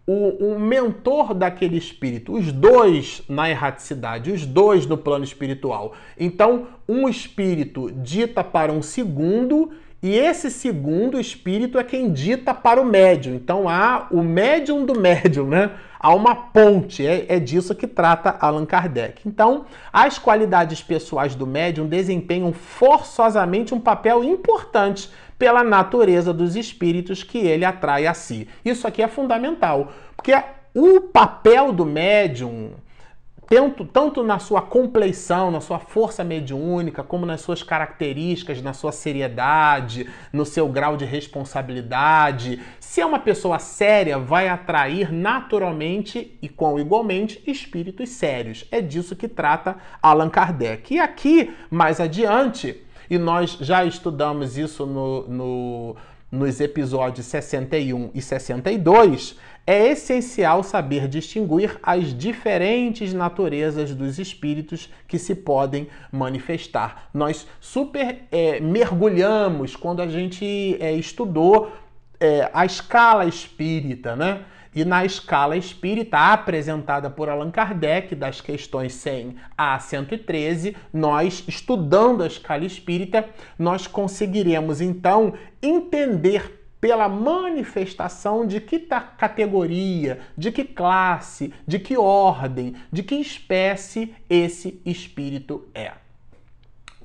o, 0.07 0.53
o, 0.53 0.59
mentor 0.59 1.33
daquele 1.33 1.77
espírito, 1.77 2.33
os 2.33 2.51
dois 2.51 3.23
na 3.27 3.49
erraticidade, 3.49 4.31
os 4.31 4.45
dois 4.45 4.85
no 4.85 4.97
plano 4.97 5.23
espiritual. 5.23 5.93
Então, 6.19 6.67
um 6.87 7.09
espírito 7.09 7.91
dita 7.91 8.43
para 8.43 8.71
um 8.71 8.81
segundo 8.81 9.71
e 10.05 10.19
esse 10.19 10.51
segundo 10.51 11.19
espírito 11.19 11.79
é 11.79 11.83
quem 11.83 12.13
dita 12.13 12.53
para 12.53 12.79
o 12.79 12.85
médium. 12.85 13.33
Então 13.33 13.67
há 13.67 14.05
o 14.11 14.21
médium 14.21 14.85
do 14.85 14.99
médium, 14.99 15.47
né? 15.47 15.71
Há 15.99 16.13
uma 16.13 16.35
ponte, 16.35 17.03
é, 17.03 17.25
é 17.27 17.39
disso 17.39 17.73
que 17.73 17.87
trata 17.87 18.37
Allan 18.39 18.67
Kardec. 18.67 19.27
Então, 19.27 19.65
as 19.91 20.19
qualidades 20.19 20.83
pessoais 20.83 21.33
do 21.33 21.47
médium 21.47 21.87
desempenham 21.87 22.53
forçosamente 22.53 23.73
um 23.73 23.79
papel 23.79 24.23
importante 24.23 25.09
pela 25.39 25.63
natureza 25.63 26.31
dos 26.31 26.55
espíritos 26.55 27.23
que 27.23 27.39
ele 27.39 27.65
atrai 27.65 28.05
a 28.05 28.13
si. 28.13 28.47
Isso 28.63 28.87
aqui 28.87 29.01
é 29.01 29.07
fundamental, 29.07 29.91
porque 30.15 30.31
o 30.75 31.01
papel 31.01 31.71
do 31.71 31.83
médium 31.83 32.73
tanto, 33.47 33.85
tanto 33.85 34.23
na 34.23 34.39
sua 34.39 34.61
compleição, 34.61 35.51
na 35.51 35.61
sua 35.61 35.79
força 35.79 36.23
mediúnica, 36.23 37.03
como 37.03 37.25
nas 37.25 37.41
suas 37.41 37.61
características, 37.61 38.61
na 38.61 38.73
sua 38.73 38.91
seriedade, 38.91 40.09
no 40.33 40.45
seu 40.45 40.67
grau 40.67 40.97
de 40.97 41.05
responsabilidade. 41.05 42.61
Se 42.79 43.01
é 43.01 43.05
uma 43.05 43.19
pessoa 43.19 43.59
séria, 43.59 44.17
vai 44.17 44.47
atrair 44.47 45.11
naturalmente 45.11 46.37
e 46.41 46.49
com 46.49 46.79
igualmente 46.79 47.41
espíritos 47.45 48.09
sérios. 48.09 48.65
É 48.71 48.81
disso 48.81 49.15
que 49.15 49.27
trata 49.27 49.77
Allan 50.01 50.29
Kardec. 50.29 50.93
E 50.93 50.99
aqui, 50.99 51.53
mais 51.69 51.99
adiante, 51.99 52.83
e 53.09 53.17
nós 53.17 53.57
já 53.61 53.85
estudamos 53.85 54.57
isso 54.57 54.85
no, 54.85 55.27
no 55.27 55.95
nos 56.31 56.59
episódios 56.59 57.25
61 57.27 58.11
e 58.13 58.21
62, 58.21 59.37
é 59.67 59.87
essencial 59.87 60.63
saber 60.63 61.07
distinguir 61.07 61.79
as 61.81 62.13
diferentes 62.13 63.13
naturezas 63.13 63.95
dos 63.95 64.19
espíritos 64.19 64.89
que 65.07 65.17
se 65.17 65.33
podem 65.33 65.87
manifestar. 66.11 67.09
Nós 67.13 67.47
super 67.59 68.23
é, 68.31 68.59
mergulhamos 68.59 69.75
quando 69.75 70.01
a 70.01 70.07
gente 70.07 70.77
é, 70.79 70.91
estudou 70.93 71.71
é, 72.19 72.49
a 72.53 72.65
escala 72.65 73.25
espírita, 73.25 74.15
né? 74.15 74.41
E 74.73 74.83
na 74.83 75.05
escala 75.05 75.55
espírita 75.55 76.17
apresentada 76.17 77.09
por 77.09 77.29
Allan 77.29 77.49
Kardec, 77.49 78.13
das 78.13 78.41
questões 78.41 78.91
100 78.93 79.37
a 79.57 79.79
113, 79.79 80.75
nós, 80.91 81.45
estudando 81.47 82.21
a 82.21 82.27
escala 82.27 82.65
espírita, 82.65 83.25
nós 83.57 83.87
conseguiremos 83.87 84.81
então 84.81 85.33
entender 85.61 86.64
pela 86.85 87.09
manifestação 87.09 88.45
de 88.45 88.61
que 88.61 88.77
categoria, 89.17 90.19
de 90.37 90.51
que 90.51 90.63
classe, 90.63 91.51
de 91.67 91.79
que 91.79 91.97
ordem, 91.97 92.75
de 92.91 93.01
que 93.01 93.15
espécie 93.15 94.13
esse 94.29 94.79
espírito 94.85 95.67
é. 95.73 95.93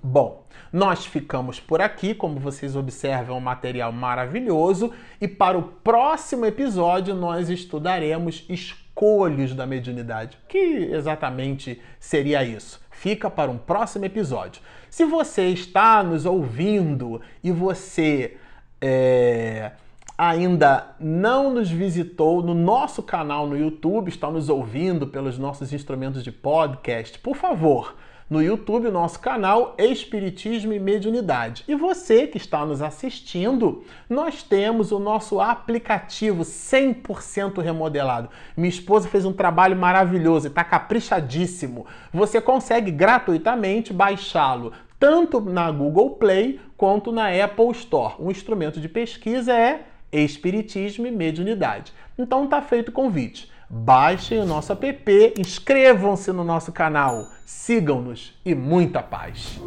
Bom, 0.02 0.44
nós 0.70 1.06
ficamos 1.06 1.58
por 1.58 1.80
aqui, 1.80 2.14
como 2.14 2.38
vocês 2.38 2.76
observam, 2.76 3.38
um 3.38 3.40
material 3.40 3.90
maravilhoso, 3.90 4.92
e 5.18 5.26
para 5.26 5.56
o 5.56 5.62
próximo 5.62 6.44
episódio 6.44 7.14
nós 7.14 7.48
estudaremos 7.48 8.44
escolhos 8.50 9.54
da 9.54 9.64
mediunidade. 9.64 10.36
Que 10.46 10.90
exatamente 10.92 11.80
seria 11.98 12.44
isso? 12.44 12.82
Fica 12.90 13.30
para 13.30 13.50
um 13.50 13.56
próximo 13.56 14.04
episódio. 14.04 14.60
Se 14.90 15.06
você 15.06 15.48
está 15.48 16.02
nos 16.02 16.26
ouvindo 16.26 17.22
e 17.42 17.50
você 17.50 18.36
é, 18.80 19.72
ainda 20.16 20.94
não 20.98 21.52
nos 21.52 21.70
visitou 21.70 22.42
no 22.42 22.54
nosso 22.54 23.02
canal 23.02 23.46
no 23.46 23.56
YouTube, 23.56 24.08
está 24.08 24.30
nos 24.30 24.48
ouvindo 24.48 25.06
pelos 25.06 25.38
nossos 25.38 25.72
instrumentos 25.72 26.22
de 26.22 26.30
podcast, 26.30 27.18
por 27.18 27.36
favor, 27.36 27.94
no 28.30 28.40
YouTube, 28.40 28.86
o 28.86 28.92
nosso 28.92 29.18
canal 29.18 29.74
Espiritismo 29.76 30.72
e 30.72 30.78
Mediunidade. 30.78 31.64
E 31.66 31.74
você 31.74 32.28
que 32.28 32.36
está 32.36 32.64
nos 32.64 32.80
assistindo, 32.80 33.82
nós 34.08 34.42
temos 34.44 34.92
o 34.92 35.00
nosso 35.00 35.40
aplicativo 35.40 36.44
100% 36.44 37.60
remodelado. 37.60 38.28
Minha 38.56 38.68
esposa 38.68 39.08
fez 39.08 39.24
um 39.24 39.32
trabalho 39.32 39.76
maravilhoso 39.76 40.46
e 40.46 40.48
está 40.48 40.62
caprichadíssimo. 40.62 41.86
Você 42.12 42.40
consegue 42.40 42.92
gratuitamente 42.92 43.92
baixá-lo 43.92 44.72
tanto 45.00 45.40
na 45.40 45.70
Google 45.70 46.10
Play 46.10 46.60
quanto 46.76 47.10
na 47.10 47.28
Apple 47.28 47.70
Store. 47.72 48.14
Um 48.20 48.30
instrumento 48.30 48.78
de 48.78 48.88
pesquisa 48.88 49.52
é 49.56 49.86
Espiritismo 50.12 51.06
e 51.06 51.10
Mediunidade. 51.10 51.92
Então 52.18 52.46
tá 52.46 52.60
feito 52.60 52.90
o 52.90 52.92
convite. 52.92 53.50
Baixem 53.68 54.38
o 54.38 54.46
nosso 54.46 54.72
app, 54.72 55.34
inscrevam-se 55.38 56.32
no 56.32 56.44
nosso 56.44 56.72
canal, 56.72 57.28
sigam-nos 57.46 58.38
e 58.44 58.54
muita 58.54 59.00
paz. 59.00 59.58